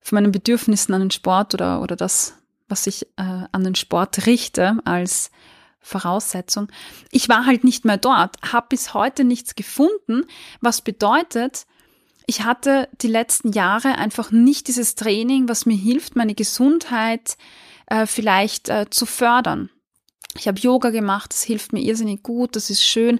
von 0.02 0.18
meinen 0.18 0.32
Bedürfnissen 0.32 0.94
an 0.94 1.02
den 1.02 1.12
Sport 1.12 1.54
oder 1.54 1.82
oder 1.82 1.96
das 1.96 2.36
was 2.68 2.88
ich 2.88 3.06
äh, 3.18 3.46
an 3.52 3.64
den 3.64 3.76
Sport 3.76 4.26
richte 4.26 4.78
als 4.86 5.32
Voraussetzung. 5.80 6.70
Ich 7.12 7.28
war 7.30 7.46
halt 7.46 7.64
nicht 7.64 7.86
mehr 7.86 7.98
dort, 7.98 8.38
habe 8.42 8.68
bis 8.70 8.94
heute 8.94 9.26
nichts 9.26 9.56
gefunden, 9.56 10.26
was 10.62 10.82
bedeutet, 10.82 11.66
ich 12.26 12.44
hatte 12.44 12.88
die 13.02 13.08
letzten 13.08 13.52
Jahre 13.52 13.98
einfach 13.98 14.32
nicht 14.32 14.68
dieses 14.68 14.96
Training, 14.96 15.50
was 15.50 15.66
mir 15.66 15.76
hilft, 15.76 16.16
meine 16.16 16.36
Gesundheit 16.36 17.38
äh, 17.88 18.06
vielleicht 18.06 18.70
äh, 18.70 18.90
zu 18.90 19.06
fördern. 19.06 19.70
Ich 20.38 20.48
habe 20.48 20.60
Yoga 20.60 20.90
gemacht, 20.90 21.32
das 21.32 21.44
hilft 21.44 21.74
mir 21.74 21.82
irrsinnig 21.82 22.24
gut, 22.24 22.56
das 22.56 22.70
ist 22.70 22.84
schön, 22.84 23.20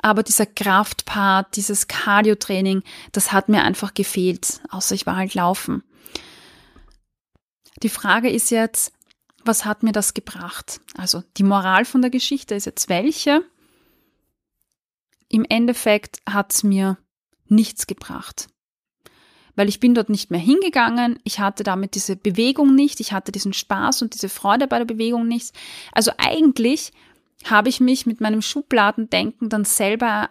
aber 0.00 0.22
dieser 0.22 0.46
Kraftpart, 0.46 1.56
dieses 1.56 1.88
Cardio-Training, 1.88 2.82
das 3.12 3.32
hat 3.32 3.48
mir 3.48 3.62
einfach 3.62 3.92
gefehlt, 3.92 4.60
außer 4.70 4.94
ich 4.94 5.04
war 5.04 5.16
halt 5.16 5.34
laufen. 5.34 5.82
Die 7.82 7.90
Frage 7.90 8.30
ist 8.30 8.50
jetzt, 8.50 8.92
was 9.44 9.66
hat 9.66 9.82
mir 9.82 9.92
das 9.92 10.14
gebracht? 10.14 10.80
Also 10.96 11.22
die 11.36 11.42
Moral 11.42 11.84
von 11.84 12.00
der 12.00 12.10
Geschichte 12.10 12.54
ist 12.54 12.64
jetzt 12.64 12.88
welche? 12.88 13.44
Im 15.28 15.44
Endeffekt 15.48 16.20
hat 16.28 16.54
es 16.54 16.62
mir 16.62 16.96
nichts 17.46 17.86
gebracht. 17.86 18.48
Weil 19.56 19.68
ich 19.68 19.80
bin 19.80 19.94
dort 19.94 20.08
nicht 20.10 20.30
mehr 20.30 20.40
hingegangen, 20.40 21.18
ich 21.24 21.38
hatte 21.38 21.62
damit 21.62 21.94
diese 21.94 22.16
Bewegung 22.16 22.74
nicht, 22.74 23.00
ich 23.00 23.12
hatte 23.12 23.32
diesen 23.32 23.52
Spaß 23.52 24.02
und 24.02 24.14
diese 24.14 24.28
Freude 24.28 24.66
bei 24.66 24.78
der 24.78 24.84
Bewegung 24.84 25.28
nicht. 25.28 25.54
Also 25.92 26.10
eigentlich 26.18 26.92
habe 27.44 27.68
ich 27.68 27.80
mich 27.80 28.06
mit 28.06 28.20
meinem 28.20 28.42
Schubladendenken 28.42 29.48
dann 29.48 29.64
selber 29.64 30.30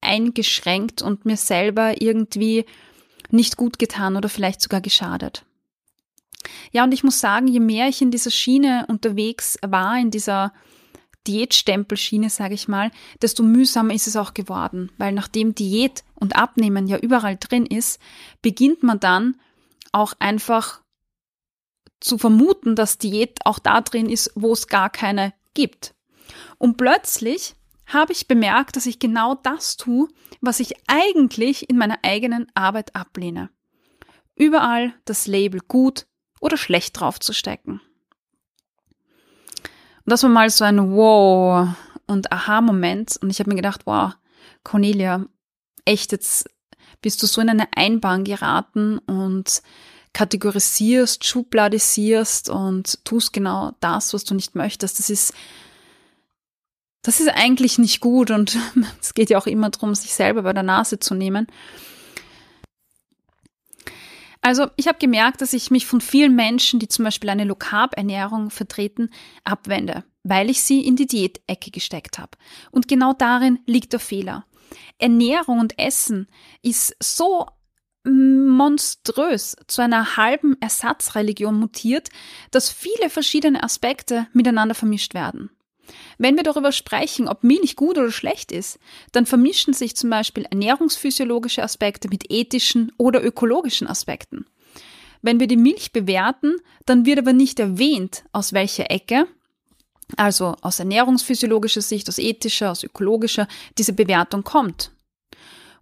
eingeschränkt 0.00 1.02
und 1.02 1.24
mir 1.24 1.36
selber 1.36 2.00
irgendwie 2.00 2.64
nicht 3.30 3.56
gut 3.56 3.78
getan 3.78 4.16
oder 4.16 4.28
vielleicht 4.28 4.60
sogar 4.60 4.80
geschadet. 4.80 5.44
Ja, 6.72 6.84
und 6.84 6.92
ich 6.92 7.04
muss 7.04 7.20
sagen, 7.20 7.46
je 7.48 7.60
mehr 7.60 7.88
ich 7.88 8.02
in 8.02 8.10
dieser 8.10 8.30
Schiene 8.30 8.84
unterwegs 8.88 9.58
war, 9.62 9.98
in 9.98 10.10
dieser 10.10 10.52
Diätstempelschiene, 11.26 12.30
sage 12.30 12.54
ich 12.54 12.68
mal, 12.68 12.90
desto 13.20 13.42
mühsamer 13.42 13.94
ist 13.94 14.06
es 14.06 14.16
auch 14.16 14.34
geworden, 14.34 14.90
weil 14.98 15.12
nachdem 15.12 15.54
Diät 15.54 16.04
und 16.14 16.36
Abnehmen 16.36 16.86
ja 16.86 16.98
überall 16.98 17.36
drin 17.36 17.66
ist, 17.66 18.00
beginnt 18.42 18.82
man 18.82 19.00
dann 19.00 19.36
auch 19.92 20.14
einfach 20.18 20.80
zu 22.00 22.18
vermuten, 22.18 22.74
dass 22.74 22.98
Diät 22.98 23.38
auch 23.44 23.58
da 23.58 23.80
drin 23.80 24.08
ist, 24.08 24.32
wo 24.34 24.52
es 24.52 24.66
gar 24.66 24.90
keine 24.90 25.32
gibt. 25.54 25.94
Und 26.58 26.76
plötzlich 26.76 27.54
habe 27.86 28.12
ich 28.12 28.26
bemerkt, 28.26 28.76
dass 28.76 28.86
ich 28.86 28.98
genau 28.98 29.34
das 29.34 29.76
tue, 29.76 30.08
was 30.40 30.60
ich 30.60 30.74
eigentlich 30.86 31.68
in 31.68 31.76
meiner 31.76 31.98
eigenen 32.02 32.46
Arbeit 32.54 32.96
ablehne. 32.96 33.50
Überall 34.34 34.94
das 35.04 35.26
Label 35.26 35.60
gut, 35.60 36.06
oder 36.42 36.56
schlecht 36.56 37.00
draufzustecken. 37.00 37.80
Und 40.04 40.10
das 40.10 40.22
war 40.22 40.30
mal 40.30 40.50
so 40.50 40.64
ein 40.64 40.92
Wow 40.92 41.68
und 42.06 42.32
Aha-Moment. 42.32 43.18
Und 43.20 43.30
ich 43.30 43.38
habe 43.38 43.50
mir 43.50 43.56
gedacht, 43.56 43.82
wow, 43.84 44.12
Cornelia, 44.64 45.26
echt, 45.84 46.12
jetzt 46.12 46.48
bist 47.00 47.22
du 47.22 47.26
so 47.26 47.40
in 47.40 47.48
eine 47.48 47.68
Einbahn 47.74 48.24
geraten 48.24 48.98
und 48.98 49.62
kategorisierst, 50.12 51.24
schubladisierst 51.24 52.50
und 52.50 53.04
tust 53.04 53.32
genau 53.32 53.72
das, 53.80 54.12
was 54.12 54.24
du 54.24 54.34
nicht 54.34 54.54
möchtest. 54.54 54.98
Das 54.98 55.08
ist, 55.08 55.32
das 57.02 57.20
ist 57.20 57.28
eigentlich 57.28 57.78
nicht 57.78 58.00
gut 58.00 58.30
und 58.30 58.58
es 59.00 59.14
geht 59.14 59.30
ja 59.30 59.38
auch 59.38 59.46
immer 59.46 59.70
darum, 59.70 59.94
sich 59.94 60.14
selber 60.14 60.42
bei 60.42 60.52
der 60.52 60.62
Nase 60.62 60.98
zu 60.98 61.14
nehmen. 61.14 61.46
Also 64.42 64.66
ich 64.76 64.88
habe 64.88 64.98
gemerkt, 64.98 65.40
dass 65.40 65.52
ich 65.52 65.70
mich 65.70 65.86
von 65.86 66.00
vielen 66.00 66.34
Menschen, 66.34 66.80
die 66.80 66.88
zum 66.88 67.04
Beispiel 67.04 67.30
eine 67.30 67.44
Low-Carb-Ernährung 67.44 68.50
vertreten, 68.50 69.08
abwende, 69.44 70.04
weil 70.24 70.50
ich 70.50 70.62
sie 70.62 70.84
in 70.84 70.96
die 70.96 71.06
Diätecke 71.06 71.70
gesteckt 71.70 72.18
habe. 72.18 72.36
Und 72.72 72.88
genau 72.88 73.12
darin 73.12 73.60
liegt 73.66 73.92
der 73.92 74.00
Fehler. 74.00 74.44
Ernährung 74.98 75.60
und 75.60 75.78
Essen 75.78 76.26
ist 76.60 76.96
so 77.00 77.46
monströs 78.04 79.56
zu 79.68 79.80
einer 79.80 80.16
halben 80.16 80.60
Ersatzreligion 80.60 81.58
mutiert, 81.58 82.08
dass 82.50 82.68
viele 82.68 83.10
verschiedene 83.10 83.62
Aspekte 83.62 84.26
miteinander 84.32 84.74
vermischt 84.74 85.14
werden. 85.14 85.50
Wenn 86.18 86.36
wir 86.36 86.42
darüber 86.42 86.72
sprechen, 86.72 87.28
ob 87.28 87.44
Milch 87.44 87.76
gut 87.76 87.98
oder 87.98 88.10
schlecht 88.10 88.52
ist, 88.52 88.78
dann 89.12 89.26
vermischen 89.26 89.74
sich 89.74 89.96
zum 89.96 90.10
Beispiel 90.10 90.44
ernährungsphysiologische 90.50 91.62
Aspekte 91.62 92.08
mit 92.08 92.30
ethischen 92.30 92.92
oder 92.96 93.24
ökologischen 93.24 93.86
Aspekten. 93.86 94.46
Wenn 95.22 95.38
wir 95.38 95.46
die 95.46 95.56
Milch 95.56 95.92
bewerten, 95.92 96.56
dann 96.84 97.06
wird 97.06 97.20
aber 97.20 97.32
nicht 97.32 97.60
erwähnt, 97.60 98.24
aus 98.32 98.52
welcher 98.52 98.90
Ecke, 98.90 99.26
also 100.16 100.56
aus 100.60 100.78
ernährungsphysiologischer 100.78 101.80
Sicht, 101.80 102.08
aus 102.08 102.18
ethischer, 102.18 102.72
aus 102.72 102.82
ökologischer, 102.82 103.46
diese 103.78 103.92
Bewertung 103.92 104.42
kommt. 104.42 104.90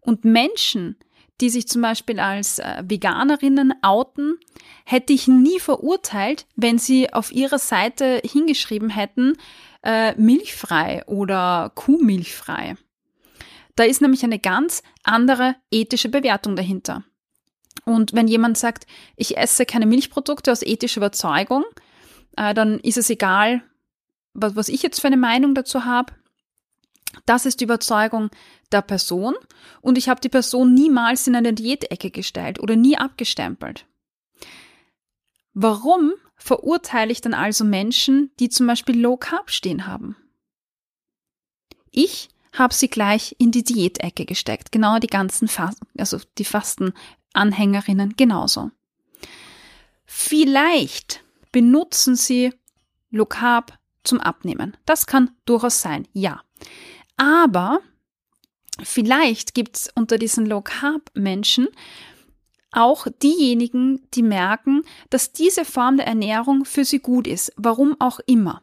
Und 0.01 0.25
Menschen, 0.25 0.97
die 1.41 1.51
sich 1.51 1.69
zum 1.69 1.83
Beispiel 1.83 2.21
als 2.21 2.59
äh, 2.59 2.83
Veganerinnen 2.87 3.73
outen, 3.83 4.39
hätte 4.85 5.13
ich 5.13 5.27
nie 5.27 5.59
verurteilt, 5.59 6.47
wenn 6.57 6.79
sie 6.79 7.13
auf 7.13 7.33
ihrer 7.33 7.59
Seite 7.59 8.21
hingeschrieben 8.25 8.91
hätten, 8.91 9.37
äh, 9.83 10.15
milchfrei 10.21 11.05
oder 11.07 11.73
kuhmilchfrei. 11.75 12.77
Da 13.77 13.85
ist 13.85 14.03
nämlich 14.03 14.25
eine 14.25 14.39
ganz 14.39 14.83
andere 15.05 15.57
ethische 15.71 16.09
Bewertung 16.09 16.57
dahinter. 16.57 17.05
Und 17.85 18.13
wenn 18.13 18.29
jemand 18.29 18.59
sagt, 18.59 18.87
ich 19.17 19.37
esse 19.37 19.65
keine 19.65 19.87
Milchprodukte 19.87 20.53
aus 20.53 20.63
ethischer 20.63 20.99
Überzeugung, 20.99 21.65
äh, 22.37 22.53
dann 22.55 22.79
ist 22.81 22.99
es 22.99 23.11
egal, 23.11 23.63
was, 24.35 24.57
was 24.57 24.69
ich 24.69 24.83
jetzt 24.83 25.01
für 25.01 25.07
eine 25.07 25.17
Meinung 25.17 25.55
dazu 25.55 25.85
habe. 25.85 26.13
Das 27.27 27.47
ist 27.47 27.61
die 27.61 27.65
Überzeugung 27.65 28.31
der 28.71 28.83
Person 28.83 29.35
und 29.81 29.99
ich 29.99 30.09
habe 30.09 30.21
die 30.21 30.29
Person 30.29 30.75
niemals 30.75 31.27
in 31.27 31.35
eine 31.35 31.53
Diätecke 31.53 32.11
gestellt 32.11 32.61
oder 32.61 32.77
nie 32.77 32.97
abgestempelt. 32.97 33.87
Warum 35.55 36.13
verurteile 36.41 37.13
ich 37.13 37.21
dann 37.21 37.35
also 37.35 37.65
Menschen, 37.65 38.31
die 38.41 38.49
zum 38.49 38.67
Beispiel 38.67 38.99
Low 38.99 39.17
Carb 39.17 39.51
stehen 39.51 39.87
haben? 39.87 40.17
Ich 41.91 42.29
habe 42.53 42.75
sie 42.75 42.89
gleich 42.89 43.37
in 43.39 43.53
die 43.53 43.63
Diätecke 43.63 44.25
gesteckt, 44.25 44.73
genau 44.73 44.99
die 44.99 45.07
ganzen 45.07 45.49
Fasten, 45.49 45.87
also 45.99 46.19
die 46.39 46.45
Fastenanhängerinnen 46.45 48.17
genauso. 48.17 48.71
Vielleicht 50.07 51.23
benutzen 51.53 52.17
sie 52.17 52.53
Low 53.11 53.27
Carb 53.27 53.79
zum 54.03 54.21
Abnehmen. 54.21 54.77
Das 54.87 55.07
kann 55.07 55.31
durchaus 55.45 55.83
sein, 55.83 56.09
ja. 56.13 56.43
Aber 57.17 57.81
vielleicht 58.83 59.55
gibt 59.55 59.77
es 59.77 59.91
unter 59.95 60.17
diesen 60.17 60.47
Low 60.47 60.63
Carb 60.63 61.11
Menschen 61.15 61.69
auch 62.73 63.07
diejenigen, 63.23 64.07
die 64.15 64.23
merken, 64.23 64.83
dass 65.09 65.33
diese 65.33 65.65
Form 65.65 65.97
der 65.97 66.07
Ernährung 66.07 66.65
für 66.65 66.85
sie 66.85 67.01
gut 67.01 67.27
ist, 67.27 67.53
warum 67.57 67.97
auch 67.99 68.21
immer. 68.27 68.63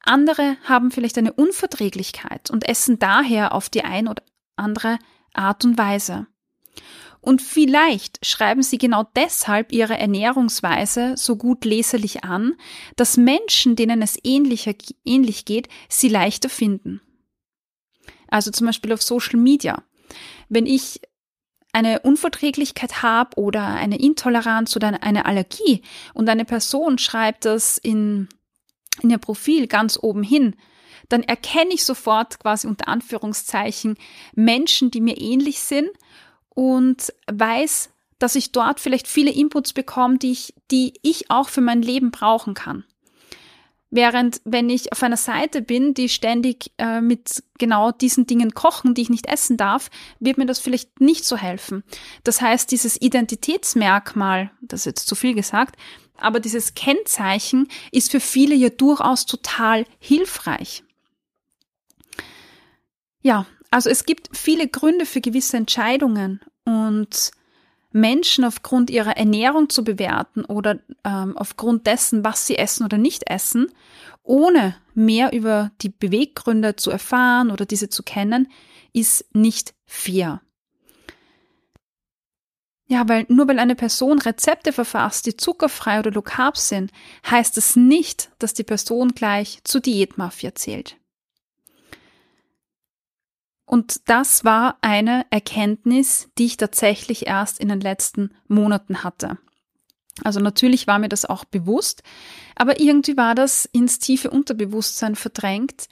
Andere 0.00 0.56
haben 0.64 0.90
vielleicht 0.90 1.18
eine 1.18 1.32
Unverträglichkeit 1.32 2.50
und 2.50 2.68
essen 2.68 2.98
daher 2.98 3.54
auf 3.54 3.68
die 3.68 3.84
ein 3.84 4.08
oder 4.08 4.22
andere 4.56 4.98
Art 5.34 5.64
und 5.64 5.78
Weise. 5.78 6.26
Und 7.20 7.42
vielleicht 7.42 8.24
schreiben 8.24 8.62
sie 8.62 8.78
genau 8.78 9.04
deshalb 9.16 9.72
ihre 9.72 9.98
Ernährungsweise 9.98 11.16
so 11.16 11.36
gut 11.36 11.64
leserlich 11.64 12.24
an, 12.24 12.54
dass 12.96 13.16
Menschen, 13.16 13.76
denen 13.76 14.02
es 14.02 14.18
ähnlicher, 14.22 14.72
ähnlich 15.04 15.44
geht, 15.44 15.68
sie 15.88 16.08
leichter 16.08 16.48
finden. 16.48 17.00
Also 18.28 18.50
zum 18.50 18.66
Beispiel 18.66 18.92
auf 18.92 19.02
Social 19.02 19.38
Media. 19.38 19.82
Wenn 20.48 20.66
ich 20.66 21.00
eine 21.78 22.00
Unverträglichkeit 22.00 23.02
habe 23.02 23.38
oder 23.38 23.64
eine 23.64 24.00
Intoleranz 24.00 24.74
oder 24.74 25.00
eine 25.00 25.26
Allergie 25.26 25.82
und 26.12 26.28
eine 26.28 26.44
Person 26.44 26.98
schreibt 26.98 27.44
das 27.44 27.78
in, 27.78 28.28
in 29.00 29.10
ihr 29.10 29.18
Profil 29.18 29.68
ganz 29.68 29.96
oben 30.02 30.24
hin, 30.24 30.56
dann 31.08 31.22
erkenne 31.22 31.72
ich 31.72 31.84
sofort 31.84 32.40
quasi 32.40 32.66
unter 32.66 32.88
Anführungszeichen 32.88 33.96
Menschen, 34.34 34.90
die 34.90 35.00
mir 35.00 35.18
ähnlich 35.18 35.60
sind 35.60 35.88
und 36.48 37.12
weiß, 37.30 37.90
dass 38.18 38.34
ich 38.34 38.50
dort 38.50 38.80
vielleicht 38.80 39.06
viele 39.06 39.30
Inputs 39.30 39.72
bekomme, 39.72 40.18
die 40.18 40.32
ich, 40.32 40.54
die 40.72 40.94
ich 41.02 41.30
auch 41.30 41.48
für 41.48 41.60
mein 41.60 41.80
Leben 41.80 42.10
brauchen 42.10 42.54
kann. 42.54 42.84
Während 43.90 44.42
wenn 44.44 44.68
ich 44.68 44.92
auf 44.92 45.02
einer 45.02 45.16
Seite 45.16 45.62
bin, 45.62 45.94
die 45.94 46.10
ständig 46.10 46.72
äh, 46.76 47.00
mit 47.00 47.42
genau 47.58 47.90
diesen 47.90 48.26
Dingen 48.26 48.52
kochen, 48.52 48.94
die 48.94 49.02
ich 49.02 49.08
nicht 49.08 49.26
essen 49.26 49.56
darf, 49.56 49.90
wird 50.20 50.36
mir 50.36 50.44
das 50.44 50.58
vielleicht 50.58 51.00
nicht 51.00 51.24
so 51.24 51.38
helfen. 51.38 51.84
Das 52.22 52.42
heißt, 52.42 52.70
dieses 52.70 53.00
Identitätsmerkmal, 53.00 54.50
das 54.60 54.80
ist 54.80 54.86
jetzt 54.86 55.08
zu 55.08 55.14
viel 55.14 55.34
gesagt, 55.34 55.76
aber 56.18 56.40
dieses 56.40 56.74
Kennzeichen 56.74 57.68
ist 57.90 58.10
für 58.10 58.20
viele 58.20 58.54
ja 58.54 58.68
durchaus 58.68 59.24
total 59.24 59.86
hilfreich. 59.98 60.82
Ja, 63.22 63.46
also 63.70 63.88
es 63.88 64.04
gibt 64.04 64.36
viele 64.36 64.68
Gründe 64.68 65.06
für 65.06 65.20
gewisse 65.20 65.56
Entscheidungen 65.56 66.40
und 66.64 67.30
Menschen 67.90 68.44
aufgrund 68.44 68.90
ihrer 68.90 69.16
Ernährung 69.16 69.68
zu 69.70 69.82
bewerten 69.82 70.44
oder 70.44 70.78
ähm, 71.04 71.36
aufgrund 71.36 71.86
dessen, 71.86 72.24
was 72.24 72.46
sie 72.46 72.56
essen 72.56 72.84
oder 72.84 72.98
nicht 72.98 73.30
essen, 73.30 73.72
ohne 74.22 74.76
mehr 74.94 75.32
über 75.32 75.70
die 75.80 75.88
Beweggründe 75.88 76.76
zu 76.76 76.90
erfahren 76.90 77.50
oder 77.50 77.64
diese 77.64 77.88
zu 77.88 78.02
kennen, 78.02 78.48
ist 78.92 79.34
nicht 79.34 79.74
fair. 79.86 80.42
Ja, 82.90 83.06
weil 83.06 83.26
nur 83.28 83.46
weil 83.48 83.58
eine 83.58 83.74
Person 83.74 84.18
Rezepte 84.18 84.72
verfasst, 84.72 85.26
die 85.26 85.36
zuckerfrei 85.36 85.98
oder 85.98 86.10
low 86.10 86.22
carb 86.22 86.56
sind, 86.56 86.90
heißt 87.30 87.58
es 87.58 87.76
nicht, 87.76 88.30
dass 88.38 88.54
die 88.54 88.64
Person 88.64 89.10
gleich 89.10 89.60
zur 89.64 89.82
Diätmafia 89.82 90.54
zählt. 90.54 90.96
Und 93.68 94.08
das 94.08 94.46
war 94.46 94.78
eine 94.80 95.26
Erkenntnis, 95.28 96.30
die 96.38 96.46
ich 96.46 96.56
tatsächlich 96.56 97.26
erst 97.26 97.60
in 97.60 97.68
den 97.68 97.82
letzten 97.82 98.30
Monaten 98.46 99.04
hatte. 99.04 99.36
Also 100.24 100.40
natürlich 100.40 100.86
war 100.86 100.98
mir 100.98 101.10
das 101.10 101.26
auch 101.26 101.44
bewusst, 101.44 102.02
aber 102.56 102.80
irgendwie 102.80 103.18
war 103.18 103.34
das 103.34 103.66
ins 103.66 103.98
tiefe 103.98 104.30
Unterbewusstsein 104.30 105.16
verdrängt. 105.16 105.88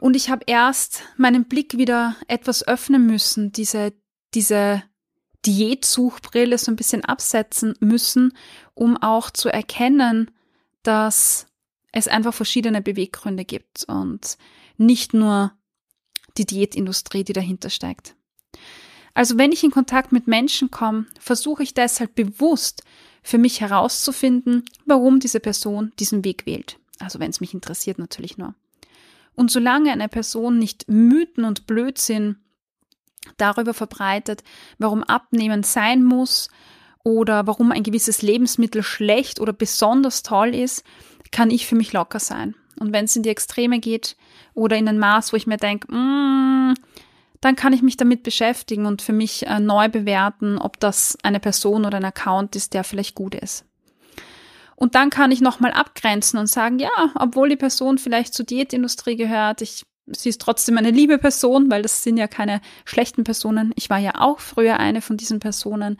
Und 0.00 0.16
ich 0.16 0.30
habe 0.30 0.44
erst 0.46 1.02
meinen 1.18 1.44
Blick 1.44 1.76
wieder 1.76 2.16
etwas 2.28 2.66
öffnen 2.66 3.04
müssen, 3.04 3.52
diese, 3.52 3.92
diese 4.32 4.82
Diätsuchbrille 5.44 6.56
so 6.56 6.72
ein 6.72 6.76
bisschen 6.76 7.04
absetzen 7.04 7.74
müssen, 7.80 8.32
um 8.72 8.96
auch 8.96 9.28
zu 9.28 9.50
erkennen, 9.50 10.30
dass 10.82 11.46
es 11.92 12.08
einfach 12.08 12.32
verschiedene 12.32 12.80
Beweggründe 12.80 13.44
gibt 13.44 13.84
und 13.86 14.38
nicht 14.78 15.12
nur 15.12 15.52
die 16.36 16.46
Diätindustrie, 16.46 17.24
die 17.24 17.32
dahinter 17.32 17.70
steckt. 17.70 18.14
Also 19.14 19.36
wenn 19.38 19.52
ich 19.52 19.64
in 19.64 19.70
Kontakt 19.70 20.12
mit 20.12 20.28
Menschen 20.28 20.70
komme, 20.70 21.06
versuche 21.18 21.62
ich 21.62 21.74
deshalb 21.74 22.14
bewusst 22.14 22.84
für 23.22 23.38
mich 23.38 23.60
herauszufinden, 23.60 24.64
warum 24.86 25.20
diese 25.20 25.40
Person 25.40 25.92
diesen 25.98 26.24
Weg 26.24 26.46
wählt. 26.46 26.78
Also 27.00 27.18
wenn 27.18 27.30
es 27.30 27.40
mich 27.40 27.54
interessiert 27.54 27.98
natürlich 27.98 28.38
nur. 28.38 28.54
Und 29.34 29.50
solange 29.50 29.92
eine 29.92 30.08
Person 30.08 30.58
nicht 30.58 30.88
Mythen 30.88 31.44
und 31.44 31.66
Blödsinn 31.66 32.36
darüber 33.36 33.74
verbreitet, 33.74 34.42
warum 34.78 35.04
Abnehmen 35.04 35.62
sein 35.62 36.04
muss 36.04 36.48
oder 37.04 37.46
warum 37.46 37.72
ein 37.72 37.82
gewisses 37.82 38.22
Lebensmittel 38.22 38.82
schlecht 38.82 39.40
oder 39.40 39.52
besonders 39.52 40.22
toll 40.22 40.54
ist, 40.54 40.84
kann 41.30 41.50
ich 41.50 41.66
für 41.66 41.76
mich 41.76 41.92
locker 41.92 42.18
sein. 42.18 42.54
Und 42.78 42.92
wenn 42.92 43.06
es 43.06 43.16
in 43.16 43.22
die 43.22 43.30
Extreme 43.30 43.80
geht 43.80 44.16
oder 44.54 44.76
in 44.76 44.88
ein 44.88 44.98
Maß, 44.98 45.32
wo 45.32 45.36
ich 45.36 45.46
mir 45.46 45.56
denke, 45.56 45.92
mm, 45.92 46.74
dann 47.40 47.56
kann 47.56 47.72
ich 47.72 47.82
mich 47.82 47.96
damit 47.96 48.22
beschäftigen 48.22 48.86
und 48.86 49.02
für 49.02 49.12
mich 49.12 49.46
äh, 49.46 49.60
neu 49.60 49.88
bewerten, 49.88 50.58
ob 50.58 50.80
das 50.80 51.16
eine 51.22 51.40
Person 51.40 51.84
oder 51.84 51.98
ein 51.98 52.04
Account 52.04 52.56
ist, 52.56 52.74
der 52.74 52.84
vielleicht 52.84 53.14
gut 53.14 53.34
ist. 53.34 53.64
Und 54.74 54.94
dann 54.94 55.10
kann 55.10 55.32
ich 55.32 55.40
nochmal 55.40 55.72
abgrenzen 55.72 56.38
und 56.38 56.46
sagen, 56.46 56.78
ja, 56.78 56.90
obwohl 57.16 57.48
die 57.48 57.56
Person 57.56 57.98
vielleicht 57.98 58.32
zur 58.32 58.46
Diätindustrie 58.46 59.16
gehört, 59.16 59.60
ich, 59.60 59.84
sie 60.06 60.28
ist 60.28 60.40
trotzdem 60.40 60.78
eine 60.78 60.92
liebe 60.92 61.18
Person, 61.18 61.70
weil 61.70 61.82
das 61.82 62.02
sind 62.02 62.16
ja 62.16 62.28
keine 62.28 62.60
schlechten 62.84 63.24
Personen. 63.24 63.72
Ich 63.74 63.90
war 63.90 63.98
ja 63.98 64.12
auch 64.20 64.38
früher 64.38 64.78
eine 64.78 65.00
von 65.00 65.16
diesen 65.16 65.40
Personen, 65.40 65.98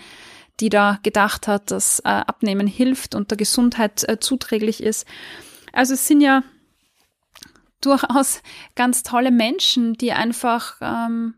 die 0.61 0.69
da 0.69 0.99
gedacht 1.03 1.49
hat, 1.49 1.71
dass 1.71 2.01
äh, 2.01 2.09
Abnehmen 2.09 2.67
hilft 2.67 3.15
und 3.15 3.31
der 3.31 3.39
Gesundheit 3.39 4.09
äh, 4.09 4.19
zuträglich 4.21 4.83
ist. 4.83 5.07
Also 5.73 5.95
es 5.95 6.07
sind 6.07 6.21
ja 6.21 6.43
durchaus 7.81 8.43
ganz 8.75 9.03
tolle 9.03 9.31
Menschen, 9.31 9.95
die 9.95 10.13
einfach 10.13 10.77
ähm, 10.81 11.35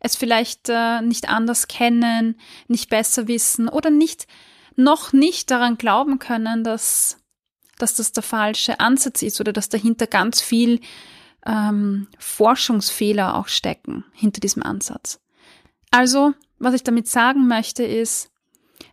es 0.00 0.16
vielleicht 0.16 0.68
äh, 0.68 1.00
nicht 1.00 1.28
anders 1.28 1.68
kennen, 1.68 2.36
nicht 2.68 2.90
besser 2.90 3.28
wissen 3.28 3.68
oder 3.68 3.90
nicht 3.90 4.26
noch 4.74 5.12
nicht 5.12 5.50
daran 5.50 5.76
glauben 5.78 6.18
können, 6.18 6.64
dass, 6.64 7.18
dass 7.78 7.94
das 7.94 8.12
der 8.12 8.22
falsche 8.22 8.80
Ansatz 8.80 9.22
ist 9.22 9.40
oder 9.40 9.52
dass 9.52 9.68
dahinter 9.68 10.06
ganz 10.06 10.40
viel 10.40 10.80
ähm, 11.46 12.08
Forschungsfehler 12.18 13.36
auch 13.36 13.48
stecken 13.48 14.04
hinter 14.12 14.40
diesem 14.40 14.62
Ansatz. 14.62 15.20
Also, 15.90 16.32
was 16.58 16.74
ich 16.74 16.82
damit 16.82 17.06
sagen 17.06 17.46
möchte, 17.46 17.84
ist, 17.84 18.31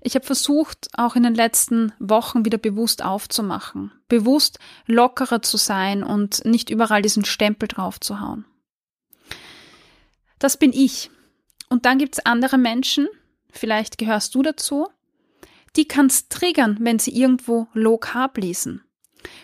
ich 0.02 0.16
habe 0.16 0.26
versucht, 0.26 0.88
auch 0.94 1.16
in 1.16 1.24
den 1.24 1.36
letzten 1.36 1.92
Wochen 2.00 2.46
wieder 2.46 2.58
bewusst 2.58 3.04
aufzumachen, 3.04 3.92
bewusst 4.08 4.60
lockerer 4.86 5.42
zu 5.42 5.58
sein 5.58 6.04
und 6.04 6.46
nicht 6.46 6.70
überall 6.70 7.02
diesen 7.02 7.26
Stempel 7.26 7.68
drauf 7.68 8.00
zu 8.00 8.22
hauen. 8.22 8.46
Das 10.40 10.56
bin 10.56 10.72
ich. 10.72 11.12
Und 11.70 11.86
dann 11.86 11.98
gibt's 11.98 12.20
andere 12.20 12.58
Menschen, 12.58 13.08
vielleicht 13.52 13.98
gehörst 13.98 14.34
du 14.36 14.42
dazu, 14.42 14.88
die 15.76 15.88
kann's 15.88 16.30
triggern, 16.30 16.78
wenn 16.80 16.98
sie 16.98 17.12
irgendwo 17.12 17.68
Low 17.74 17.98
Carb 17.98 18.38
lesen. 18.38 18.82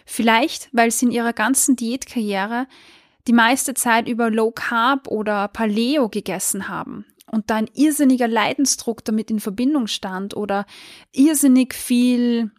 Vielleicht, 0.06 0.70
weil 0.72 0.90
sie 0.90 1.06
in 1.06 1.12
ihrer 1.12 1.34
ganzen 1.34 1.76
Diätkarriere 1.76 2.68
die 3.28 3.34
meiste 3.34 3.74
Zeit 3.74 4.08
über 4.08 4.32
Low 4.32 4.52
Carb 4.52 5.08
oder 5.08 5.50
Paleo 5.50 6.08
gegessen 6.08 6.70
haben 6.70 7.06
und 7.32 7.50
da 7.50 7.56
ein 7.56 7.70
irrsinniger 7.74 8.28
Leidensdruck 8.28 9.04
damit 9.04 9.32
in 9.32 9.40
Verbindung 9.40 9.88
stand 9.88 10.36
oder 10.36 10.66
irrsinnig 11.12 11.74
viel 11.74 12.52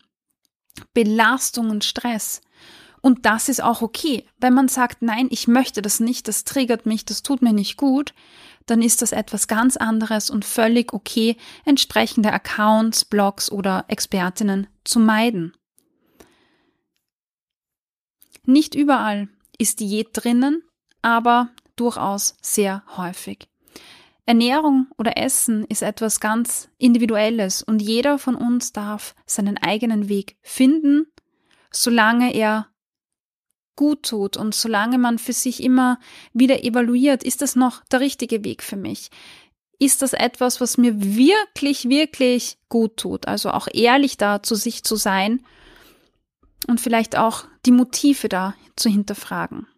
Belastung 0.93 1.71
und 1.71 1.85
Stress. 1.85 2.41
Und 3.01 3.25
das 3.25 3.49
ist 3.49 3.63
auch 3.63 3.83
okay. 3.83 4.27
Wenn 4.39 4.55
man 4.55 4.69
sagt, 4.69 5.03
nein, 5.03 5.29
ich 5.31 5.47
möchte 5.47 5.81
das 5.81 6.01
nicht, 6.01 6.27
das 6.29 6.45
triggert 6.45 6.87
mich, 6.87 7.05
das 7.05 7.23
tut 7.23 7.41
mir 7.41 7.53
nicht 7.53 7.77
gut, 7.77 8.15
dann 8.67 8.83
ist 8.83 9.01
das 9.01 9.13
etwas 9.13 9.47
ganz 9.47 9.77
anderes 9.77 10.29
und 10.29 10.45
völlig 10.45 10.93
okay, 10.93 11.37
entsprechende 11.65 12.33
Accounts, 12.33 13.05
Blogs 13.05 13.51
oder 13.51 13.85
Expertinnen 13.89 14.67
zu 14.85 14.99
meiden. 14.99 15.53
Nicht 18.45 18.75
überall 18.75 19.29
ist 19.59 19.81
Diät 19.81 20.09
drinnen, 20.13 20.63
aber 21.03 21.51
durchaus 21.77 22.37
sehr 22.41 22.83
häufig. 22.97 23.49
Ernährung 24.27 24.89
oder 24.99 25.17
Essen 25.17 25.65
ist 25.69 25.83
etwas 25.83 26.19
ganz 26.19 26.69
Individuelles 26.79 27.63
und 27.63 27.81
jeder 27.81 28.19
von 28.19 28.35
uns 28.35 28.73
darf 28.73 29.15
seinen 29.25 29.57
eigenen 29.57 30.09
Weg 30.09 30.37
finden, 30.43 31.07
solange 31.71 32.35
er 32.35 32.67
gut 33.77 34.03
tut 34.05 34.37
und 34.37 34.55
solange 34.55 34.99
man 34.99 35.19
für 35.19 35.33
sich 35.33 35.63
immer 35.63 36.01
wieder 36.33 36.65
evaluiert, 36.65 37.23
ist 37.23 37.41
das 37.41 37.55
noch 37.55 37.85
der 37.85 38.01
richtige 38.01 38.43
Weg 38.43 38.63
für 38.63 38.77
mich? 38.77 39.11
Ist 39.79 40.03
das 40.03 40.15
etwas, 40.15 40.61
was 40.61 40.79
mir 40.79 40.95
wirklich, 40.99 41.89
wirklich 41.89 42.59
gut 42.69 42.97
tut? 42.97 43.29
Also 43.29 43.51
auch 43.51 43.69
ehrlich 43.73 44.17
da 44.17 44.43
zu 44.43 44.55
sich 44.55 44.83
zu 44.83 44.97
sein 44.97 45.45
und 46.67 46.81
vielleicht 46.81 47.17
auch 47.17 47.45
die 47.67 47.73
Motive 47.73 48.29
da 48.29 48.55
zu 48.75 48.89
hinterfragen. 48.89 49.69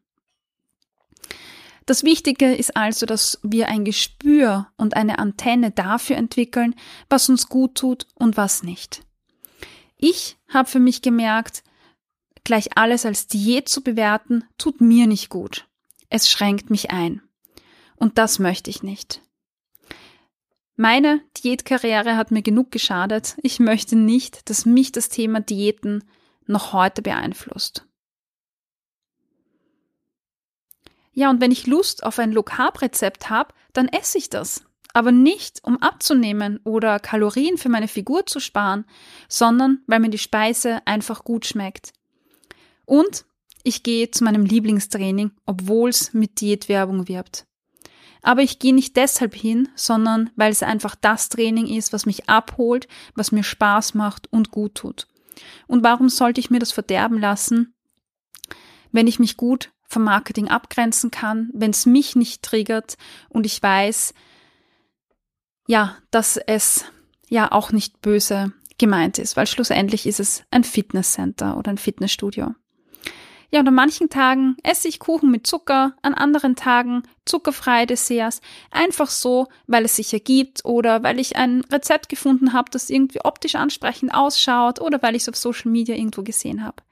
Das 1.89 2.05
Wichtige 2.05 2.55
ist 2.55 2.77
also, 2.77 3.07
dass 3.07 3.39
wir 3.43 3.69
ein 3.69 3.87
Gespür 3.87 4.67
und 4.77 4.95
eine 4.95 5.19
Antenne 5.19 5.71
dafür 5.71 6.17
entwickeln, 6.17 6.75
was 7.09 7.31
uns 7.31 7.49
gut 7.49 7.77
tut 7.77 8.07
und 8.15 8.37
was 8.37 8.63
nicht. 8.63 9.07
Ich 9.97 10.37
habe 10.51 10.69
für 10.69 10.81
mich 10.81 11.01
gemerkt, 11.01 11.63
gleich 12.45 12.77
alles 12.77 13.07
als 13.07 13.27
Diät 13.27 13.71
zu 13.71 13.83
bewerten, 13.83 14.45
tut 14.59 14.83
mir 14.83 15.07
nicht 15.07 15.31
gut. 15.31 15.67
Es 16.11 16.29
schränkt 16.29 16.69
mich 16.69 16.91
ein. 16.91 17.23
Und 17.97 18.19
das 18.19 18.39
möchte 18.39 18.69
ich 18.69 18.83
nicht. 18.83 19.23
Meine 20.77 21.23
Diätkarriere 21.43 22.19
hat 22.19 22.31
mir 22.31 22.43
genug 22.43 22.71
geschadet. 22.71 23.39
Ich 23.43 23.61
möchte 23.61 23.97
nicht, 23.97 24.51
dass 24.51 24.67
mich 24.67 24.93
das 24.93 25.09
Thema 25.09 25.41
Diäten 25.41 26.05
noch 26.47 26.75
heute 26.75 27.01
beeinflusst. 27.01 27.88
Ja, 31.19 31.31
und 31.31 31.41
wenn 31.41 31.51
ich 31.51 31.67
Lust 31.67 32.05
auf 32.05 32.21
ein 32.21 32.31
Low-Carb-Rezept 32.31 33.29
habe, 33.29 33.53
dann 33.73 33.89
esse 33.89 34.19
ich 34.19 34.31
das. 34.31 34.63
aber 34.95 35.11
nicht 35.11 35.65
um 35.65 35.83
abzunehmen 35.83 36.61
oder 36.63 37.01
Kalorien 37.01 37.59
für 37.59 37.69
meine 37.69 37.89
Figur 37.89 38.25
zu 38.25 38.39
sparen, 38.39 38.85
sondern 39.29 39.83
weil 39.89 39.99
mir 39.99 40.11
die 40.11 40.19
Speise 40.19 40.81
einfach 40.87 41.25
gut 41.25 41.45
schmeckt. 41.45 41.93
Und 42.85 43.25
ich 43.65 43.83
gehe 43.83 44.13
zu 44.13 44.23
meinem 44.23 44.45
Lieblingstraining, 44.45 45.33
obwohl 45.45 45.91
es 45.91 46.15
mit 46.15 46.41
Diätwerbung 46.41 47.09
wirbt. 47.09 47.47
Aber 48.23 48.43
ich 48.43 48.61
gehe 48.61 48.75
nicht 48.75 48.97
deshalb 48.97 49.35
hin, 49.35 49.69
sondern 49.75 50.31
weil 50.37 50.53
es 50.53 50.63
einfach 50.63 50.95
das 50.95 51.29
Training 51.29 51.67
ist, 51.67 51.93
was 51.93 52.07
mich 52.07 52.29
abholt, 52.29 52.87
was 53.17 53.33
mir 53.33 53.43
Spaß 53.43 53.95
macht 53.95 54.33
und 54.33 54.53
gut 54.53 54.77
tut. 54.77 55.09
Und 55.67 55.83
warum 55.83 56.09
sollte 56.11 56.41
ich 56.41 56.51
mir 56.51 56.61
das 56.61 56.71
verderben 56.73 57.19
lassen, 57.19 57.75
wenn 58.93 59.09
ich 59.09 59.19
mich 59.19 59.37
gut 59.37 59.71
vom 59.89 60.05
Marketing 60.05 60.49
abgrenzen 60.49 61.11
kann, 61.11 61.51
wenn 61.55 61.71
es 61.71 61.87
mich 61.87 62.15
nicht 62.15 62.43
triggert 62.43 62.97
und 63.29 63.47
ich 63.47 63.63
weiß, 63.63 64.15
ja, 65.67 65.97
dass 66.11 66.37
es 66.37 66.85
ja 67.29 67.51
auch 67.51 67.73
nicht 67.73 68.01
böse 68.01 68.53
gemeint 68.79 69.19
ist, 69.19 69.37
weil 69.37 69.47
schlussendlich 69.47 70.07
ist 70.07 70.21
es 70.21 70.45
ein 70.51 70.63
Fitnesscenter 70.63 71.57
oder 71.57 71.71
ein 71.71 71.79
Fitnessstudio. 71.79 72.55
Ja, 73.51 73.61
und 73.61 73.69
an 73.69 73.75
manchen 73.75 74.11
Tagen 74.11 74.57
esse 74.63 74.89
ich 74.89 74.99
Kuchen 74.99 75.31
mit 75.31 75.47
Zucker, 75.47 75.95
an 76.03 76.13
anderen 76.13 76.55
Tagen 76.55 77.03
zuckerfreie 77.25 77.87
Desserts, 77.87 78.43
einfach 78.71 79.09
so, 79.09 79.49
weil 79.67 79.87
es 79.87 79.97
sich 79.97 80.13
ergibt 80.13 80.67
oder 80.67 81.03
weil 81.03 81.19
ich 81.19 81.37
ein 81.37 81.63
Rezept 81.73 82.11
gefunden 82.11 82.53
habe, 82.53 82.71
das 82.71 82.91
irgendwie 82.91 83.25
optisch 83.25 83.55
ansprechend 83.55 84.13
ausschaut 84.13 84.83
oder 84.83 85.03
weil 85.03 85.17
ich 85.17 85.23
es 85.23 85.31
auf 85.31 85.37
Social 85.37 85.71
Media 85.71 85.95
irgendwo 85.97 86.23
gesehen 86.23 86.63
habe. 86.63 86.83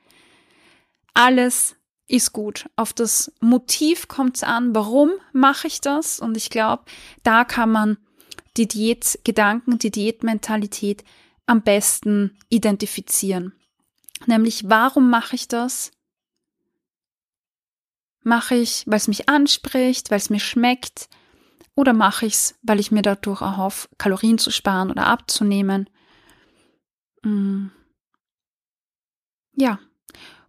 Alles 1.12 1.75
ist 2.08 2.32
gut. 2.32 2.68
Auf 2.76 2.92
das 2.92 3.32
Motiv 3.40 4.08
kommt 4.08 4.36
es 4.36 4.42
an, 4.42 4.74
warum 4.74 5.10
mache 5.32 5.66
ich 5.66 5.80
das? 5.80 6.20
Und 6.20 6.36
ich 6.36 6.50
glaube, 6.50 6.84
da 7.22 7.44
kann 7.44 7.70
man 7.70 7.98
die 8.56 8.68
Diätgedanken, 8.68 9.78
die 9.78 9.90
Diätmentalität 9.90 11.04
am 11.46 11.62
besten 11.62 12.38
identifizieren. 12.48 13.52
Nämlich, 14.26 14.68
warum 14.68 15.10
mache 15.10 15.36
ich 15.36 15.48
das? 15.48 15.90
Mache 18.22 18.56
ich, 18.56 18.84
weil 18.86 18.96
es 18.96 19.08
mich 19.08 19.28
anspricht, 19.28 20.10
weil 20.10 20.18
es 20.18 20.30
mir 20.30 20.40
schmeckt? 20.40 21.08
Oder 21.74 21.92
mache 21.92 22.26
ich 22.26 22.34
es, 22.34 22.58
weil 22.62 22.80
ich 22.80 22.90
mir 22.90 23.02
dadurch 23.02 23.42
erhoffe, 23.42 23.88
Kalorien 23.98 24.38
zu 24.38 24.50
sparen 24.50 24.90
oder 24.90 25.06
abzunehmen? 25.06 25.90
Mm. 27.22 27.66
Ja. 29.54 29.78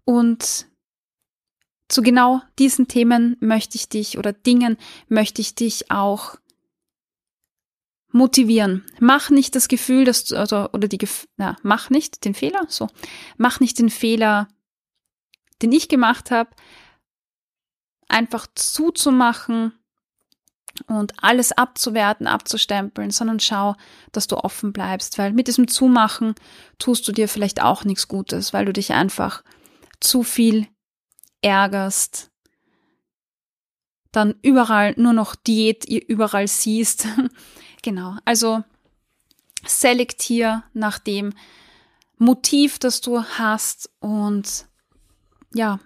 Und 0.05 0.67
zu 1.87 2.01
genau 2.01 2.41
diesen 2.59 2.87
Themen 2.87 3.37
möchte 3.39 3.77
ich 3.77 3.89
dich 3.89 4.17
oder 4.17 4.33
Dingen 4.33 4.77
möchte 5.07 5.41
ich 5.41 5.55
dich 5.55 5.89
auch 5.89 6.37
motivieren. 8.11 8.85
Mach 8.99 9.29
nicht 9.29 9.55
das 9.55 9.67
Gefühl, 9.67 10.05
dass 10.05 10.25
du, 10.25 10.35
also, 10.35 10.69
oder 10.71 10.87
die, 10.87 10.99
na, 11.37 11.55
mach 11.63 11.89
nicht 11.89 12.25
den 12.25 12.33
Fehler, 12.33 12.65
so, 12.67 12.87
mach 13.37 13.59
nicht 13.59 13.79
den 13.79 13.89
Fehler, 13.89 14.47
den 15.61 15.71
ich 15.71 15.87
gemacht 15.87 16.31
habe, 16.31 16.49
einfach 18.07 18.47
zuzumachen 18.55 19.73
und 20.87 21.23
alles 21.23 21.51
abzuwerten, 21.51 22.27
abzustempeln, 22.27 23.11
sondern 23.11 23.39
schau, 23.39 23.75
dass 24.11 24.27
du 24.27 24.37
offen 24.37 24.73
bleibst, 24.73 25.17
weil 25.17 25.33
mit 25.33 25.47
diesem 25.47 25.67
Zumachen 25.67 26.35
tust 26.79 27.07
du 27.07 27.11
dir 27.11 27.27
vielleicht 27.27 27.61
auch 27.61 27.83
nichts 27.83 28.07
Gutes, 28.07 28.53
weil 28.53 28.65
du 28.65 28.73
dich 28.73 28.93
einfach 28.93 29.43
zu 29.99 30.23
viel 30.23 30.67
ärgerst, 31.47 32.29
dann 34.11 34.35
überall 34.41 34.93
nur 34.97 35.13
noch 35.13 35.35
Diät 35.35 35.85
überall 35.85 36.47
siehst. 36.47 37.07
genau, 37.81 38.17
also 38.25 38.63
selektier 39.65 40.63
nach 40.73 40.99
dem 40.99 41.33
Motiv, 42.17 42.79
das 42.79 43.01
du 43.01 43.23
hast 43.23 43.89
und 43.99 44.67
ja, 45.53 45.79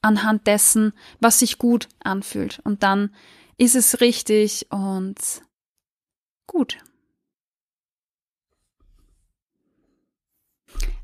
anhand 0.00 0.46
dessen, 0.46 0.92
was 1.20 1.40
sich 1.40 1.58
gut 1.58 1.88
anfühlt. 2.02 2.60
Und 2.64 2.82
dann 2.82 3.14
ist 3.58 3.76
es 3.76 4.00
richtig 4.00 4.66
und 4.70 5.16
gut. 6.46 6.78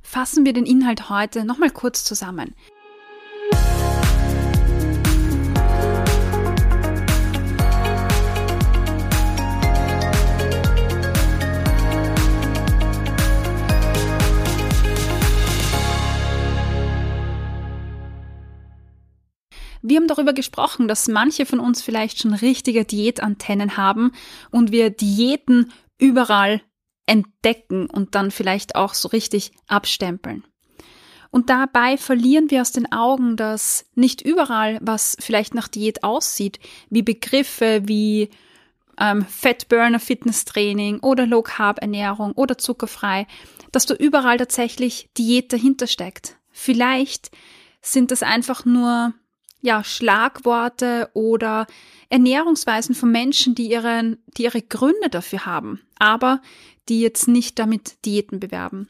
Fassen 0.01 0.47
wir 0.47 0.55
den 0.55 0.65
Inhalt 0.65 1.11
heute 1.11 1.45
nochmal 1.45 1.71
kurz 1.71 2.03
zusammen. 2.03 2.55
Wir 19.83 19.97
haben 19.99 20.09
darüber 20.09 20.33
gesprochen, 20.33 20.89
dass 20.89 21.09
manche 21.09 21.47
von 21.47 21.61
uns 21.61 21.83
vielleicht 21.83 22.21
schon 22.21 22.35
richtige 22.35 22.85
Diätantennen 22.85 23.77
haben 23.77 24.13
und 24.51 24.73
wir 24.73 24.91
Diäten 24.91 25.73
überall 25.99 26.63
entdecken 27.07 27.87
und 27.87 28.15
dann 28.15 28.31
vielleicht 28.31 28.77
auch 28.77 28.95
so 28.95 29.09
richtig 29.09 29.53
abstempeln. 29.67 30.45
Und 31.31 31.51
dabei 31.51 31.97
verlieren 31.97 32.51
wir 32.51 32.63
aus 32.63 32.73
den 32.73 32.91
Augen, 32.91 33.37
dass 33.37 33.85
nicht 33.95 34.23
überall, 34.23 34.79
was 34.81 35.17
vielleicht 35.21 35.55
nach 35.55 35.69
Diät 35.69 36.03
aussieht, 36.03 36.59
wie 36.89 37.03
Begriffe 37.03 37.83
wie 37.85 38.31
ähm, 38.99 39.25
Fatburner 39.27 40.01
Fitnesstraining 40.01 41.01
oder 41.01 41.27
Low 41.27 41.43
Carb 41.43 41.81
Ernährung 41.81 42.33
oder 42.33 42.59
zuckerfrei, 42.59 43.27
dass 43.73 43.87
da 43.87 43.95
überall 43.95 44.39
tatsächlich 44.39 45.11
Diät 45.17 45.53
dahinter 45.53 45.87
steckt. 45.87 46.37
Vielleicht 46.51 47.31
sind 47.83 48.11
das 48.11 48.23
einfach 48.23 48.65
nur 48.65 49.15
ja, 49.61 49.83
Schlagworte 49.83 51.11
oder 51.15 51.67
Ernährungsweisen 52.09 52.95
von 52.95 53.11
Menschen, 53.11 53.55
die, 53.55 53.71
ihren, 53.71 54.19
die 54.37 54.45
ihre 54.45 54.63
Gründe 54.63 55.11
dafür 55.11 55.47
haben, 55.47 55.81
aber 55.99 56.41
die 56.89 57.01
jetzt 57.01 57.29
nicht 57.29 57.59
damit 57.59 58.05
Diäten 58.05 58.41
bewerben. 58.41 58.89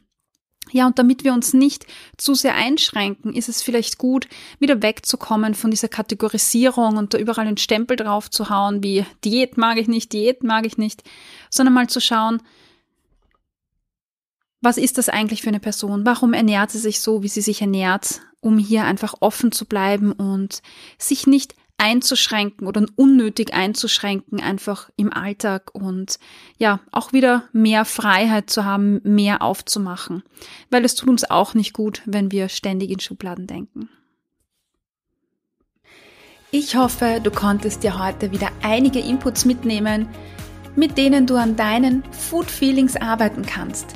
Ja, 0.71 0.85
und 0.85 0.99
damit 0.99 1.23
wir 1.23 1.33
uns 1.33 1.53
nicht 1.53 1.87
zu 2.17 2.35
sehr 2.35 2.53
einschränken, 2.53 3.33
ist 3.33 3.49
es 3.49 3.63
vielleicht 3.63 3.97
gut, 3.97 4.27
wieder 4.59 4.83
wegzukommen 4.83 5.55
von 5.55 5.71
dieser 5.71 5.87
Kategorisierung 5.87 6.97
und 6.97 7.13
da 7.13 7.17
überall 7.17 7.47
einen 7.47 7.57
Stempel 7.57 7.97
drauf 7.97 8.29
zu 8.29 8.49
hauen, 8.49 8.83
wie 8.83 9.05
Diät 9.25 9.57
mag 9.57 9.77
ich 9.77 9.87
nicht, 9.87 10.13
Diät 10.13 10.43
mag 10.43 10.67
ich 10.67 10.77
nicht, 10.77 11.03
sondern 11.49 11.73
mal 11.73 11.87
zu 11.87 11.99
schauen, 11.99 12.41
was 14.61 14.77
ist 14.77 14.97
das 14.97 15.09
eigentlich 15.09 15.41
für 15.41 15.49
eine 15.49 15.59
Person? 15.59 16.05
Warum 16.05 16.33
ernährt 16.33 16.71
sie 16.71 16.79
sich 16.79 16.99
so, 16.99 17.23
wie 17.23 17.27
sie 17.27 17.41
sich 17.41 17.61
ernährt? 17.61 18.21
Um 18.41 18.57
hier 18.57 18.85
einfach 18.85 19.15
offen 19.19 19.51
zu 19.51 19.65
bleiben 19.65 20.11
und 20.11 20.61
sich 20.97 21.27
nicht 21.27 21.55
einzuschränken 21.77 22.67
oder 22.67 22.85
unnötig 22.97 23.53
einzuschränken, 23.53 24.41
einfach 24.41 24.89
im 24.97 25.13
Alltag 25.13 25.73
und 25.73 26.19
ja, 26.57 26.81
auch 26.91 27.13
wieder 27.13 27.43
mehr 27.53 27.85
Freiheit 27.85 28.49
zu 28.49 28.65
haben, 28.65 28.99
mehr 29.03 29.41
aufzumachen. 29.41 30.23
Weil 30.69 30.83
es 30.83 30.95
tut 30.95 31.09
uns 31.09 31.29
auch 31.29 31.53
nicht 31.53 31.73
gut, 31.73 32.01
wenn 32.05 32.31
wir 32.31 32.49
ständig 32.49 32.91
in 32.91 32.99
Schubladen 32.99 33.47
denken. 33.47 33.89
Ich 36.51 36.75
hoffe, 36.75 37.21
du 37.23 37.31
konntest 37.31 37.83
dir 37.83 37.97
heute 38.03 38.31
wieder 38.31 38.49
einige 38.61 38.99
Inputs 38.99 39.45
mitnehmen, 39.45 40.09
mit 40.75 40.97
denen 40.97 41.27
du 41.27 41.35
an 41.35 41.55
deinen 41.55 42.03
Food 42.11 42.49
Feelings 42.49 42.95
arbeiten 42.95 43.45
kannst. 43.45 43.95